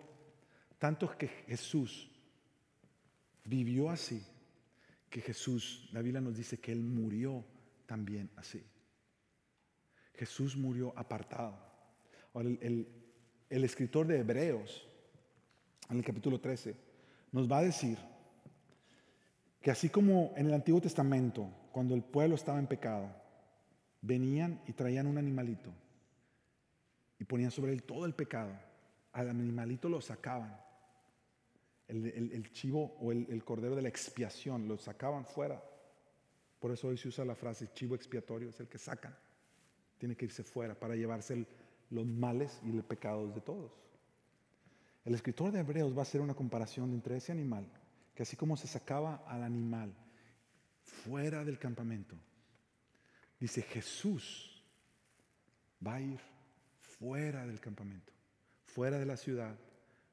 [0.79, 2.11] tanto que Jesús
[3.45, 4.23] vivió así,
[5.09, 7.45] que Jesús, la Biblia nos dice que Él murió
[7.87, 8.63] también así.
[10.15, 11.57] Jesús murió apartado.
[12.35, 12.89] Ahora, el,
[13.49, 14.87] el escritor de Hebreos,
[15.89, 16.77] en el capítulo 13,
[17.31, 17.99] nos va a decir
[19.63, 23.15] que así como en el Antiguo Testamento, cuando el pueblo estaba en pecado,
[24.03, 25.73] venían y traían un animalito
[27.19, 28.53] y ponían sobre él todo el pecado,
[29.13, 30.61] al animalito lo sacaban.
[31.87, 35.63] El, chivo o el, el, cordero de la expiación lo sacaban fuera.
[36.59, 39.15] Por eso hoy se usa la frase chivo expiatorio, es el que sacan.
[39.99, 41.47] Tiene que irse fuera para llevarse el,
[41.91, 43.73] los males y los pecados de todos.
[45.05, 47.67] El escritor de Hebreos va a hacer una comparación entre ese animal,
[48.15, 49.95] que así como se sacaba al animal
[50.83, 52.17] fuera del campamento,
[53.39, 54.63] dice Jesús
[55.87, 56.21] va a ir
[57.05, 58.15] fuera del campamento,
[58.65, 59.55] fuera de la ciudad,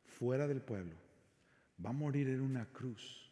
[0.04, 0.94] fuera del pueblo.
[1.84, 3.32] Va a morir en una cruz,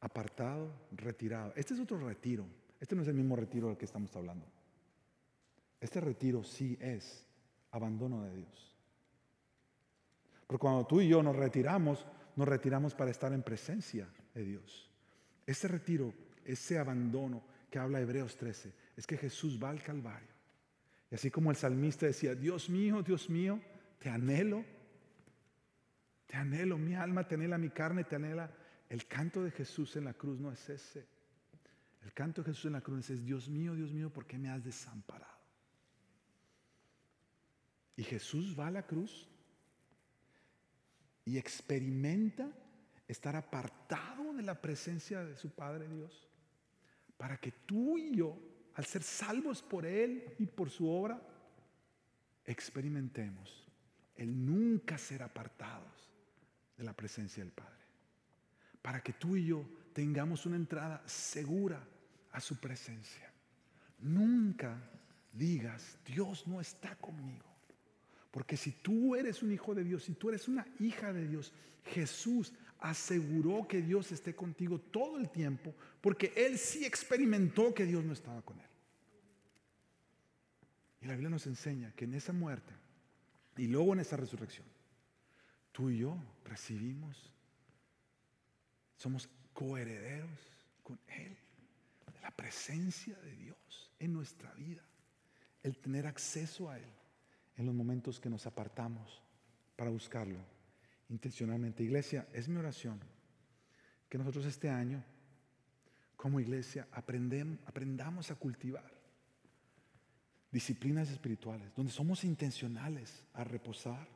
[0.00, 1.52] apartado, retirado.
[1.56, 2.46] Este es otro retiro.
[2.78, 4.46] Este no es el mismo retiro del que estamos hablando.
[5.80, 7.26] Este retiro sí es
[7.72, 8.76] abandono de Dios.
[10.46, 14.88] Porque cuando tú y yo nos retiramos, nos retiramos para estar en presencia de Dios.
[15.44, 20.37] Ese retiro, ese abandono que habla Hebreos 13, es que Jesús va al Calvario.
[21.10, 23.60] Y así como el salmista decía, Dios mío, Dios mío,
[23.98, 24.64] te anhelo,
[26.26, 28.52] te anhelo, mi alma te anhela, mi carne te anhela.
[28.88, 31.06] El canto de Jesús en la cruz no es ese.
[32.02, 34.50] El canto de Jesús en la cruz es, Dios mío, Dios mío, ¿por qué me
[34.50, 35.38] has desamparado?
[37.96, 39.28] Y Jesús va a la cruz
[41.24, 42.50] y experimenta
[43.08, 46.28] estar apartado de la presencia de su Padre Dios,
[47.16, 48.38] para que tú y yo,
[48.78, 51.20] al ser salvos por Él y por su obra,
[52.44, 53.66] experimentemos
[54.14, 56.12] el nunca ser apartados
[56.76, 57.72] de la presencia del Padre.
[58.80, 61.84] Para que tú y yo tengamos una entrada segura
[62.30, 63.28] a su presencia.
[63.98, 64.78] Nunca
[65.32, 67.46] digas, Dios no está conmigo.
[68.30, 71.52] Porque si tú eres un hijo de Dios, si tú eres una hija de Dios,
[71.86, 78.04] Jesús aseguró que Dios esté contigo todo el tiempo, porque Él sí experimentó que Dios
[78.04, 78.67] no estaba con Él.
[81.08, 82.74] La Biblia nos enseña que en esa muerte
[83.56, 84.66] y luego en esa resurrección,
[85.72, 87.32] tú y yo recibimos,
[88.94, 90.38] somos coherederos
[90.82, 91.34] con Él,
[92.12, 94.82] de la presencia de Dios en nuestra vida,
[95.62, 96.92] el tener acceso a Él
[97.56, 99.22] en los momentos que nos apartamos
[99.76, 100.40] para buscarlo
[101.08, 101.82] intencionalmente.
[101.82, 103.00] Iglesia, es mi oración
[104.10, 105.02] que nosotros este año,
[106.16, 108.97] como iglesia, aprendamos a cultivar
[110.50, 114.08] disciplinas espirituales, donde somos intencionales a reposar,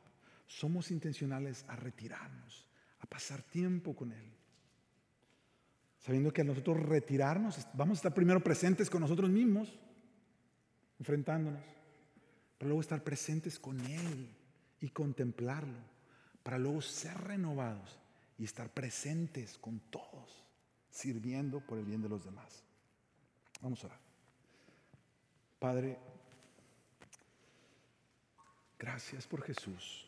[0.47, 2.67] somos intencionales a retirarnos,
[2.99, 4.33] a pasar tiempo con Él.
[5.99, 9.79] Sabiendo que a nosotros retirarnos, vamos a estar primero presentes con nosotros mismos,
[10.99, 11.63] enfrentándonos
[12.57, 14.29] para luego estar presentes con Él
[14.81, 15.79] y contemplarlo,
[16.43, 17.99] para luego ser renovados
[18.37, 20.43] y estar presentes con todos,
[20.89, 22.63] sirviendo por el bien de los demás.
[23.61, 23.99] Vamos a orar.
[25.59, 25.97] Padre,
[28.83, 30.05] gracias por Jesús,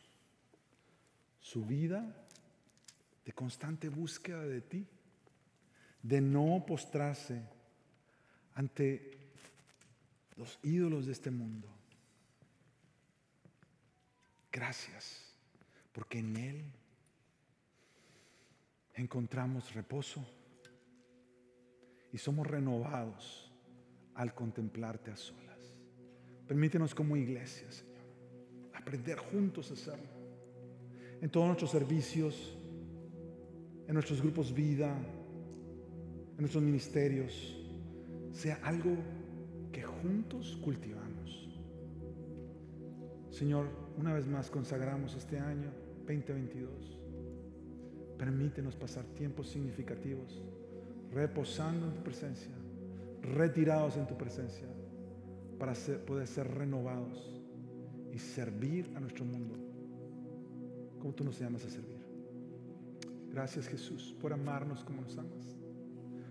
[1.40, 2.14] su vida
[3.24, 4.86] de constante búsqueda de ti,
[6.04, 7.42] de no postrarse
[8.54, 9.18] ante
[10.36, 11.70] los ídolos de este mundo.
[14.52, 15.34] Gracias,
[15.94, 16.66] porque en Él
[18.94, 20.22] encontramos reposo
[22.12, 23.54] y somos renovados
[24.16, 25.60] al contemplarte a solas.
[26.46, 27.95] Permítenos como iglesia, Señor,
[28.86, 30.08] aprender juntos a hacerlo.
[31.20, 32.56] En todos nuestros servicios,
[33.88, 34.96] en nuestros grupos vida,
[36.34, 37.58] en nuestros ministerios,
[38.32, 38.96] sea algo
[39.72, 41.50] que juntos cultivamos.
[43.32, 45.72] Señor, una vez más consagramos este año
[46.06, 47.00] 2022.
[48.20, 50.44] Permítenos pasar tiempos significativos,
[51.12, 52.54] reposando en tu presencia,
[53.24, 54.68] retirados en tu presencia
[55.58, 55.74] para
[56.06, 57.35] poder ser renovados
[58.16, 59.56] y servir a nuestro mundo
[61.00, 62.00] como tú nos llamas a servir.
[63.30, 65.58] Gracias Jesús por amarnos como nos amas,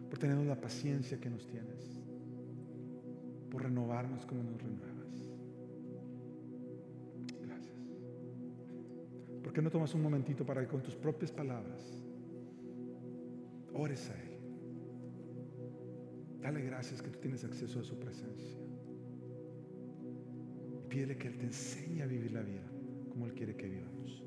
[0.09, 2.01] por tenernos la paciencia que nos tienes,
[3.51, 5.28] por renovarnos como nos renuevas.
[7.43, 7.76] Gracias.
[9.43, 12.03] ¿Por qué no tomas un momentito para que con tus propias palabras
[13.74, 14.39] ores a Él?
[16.41, 18.59] Dale gracias que tú tienes acceso a su presencia.
[20.95, 22.62] Pídele que Él te enseñe a vivir la vida
[23.09, 24.23] como Él quiere que vivamos.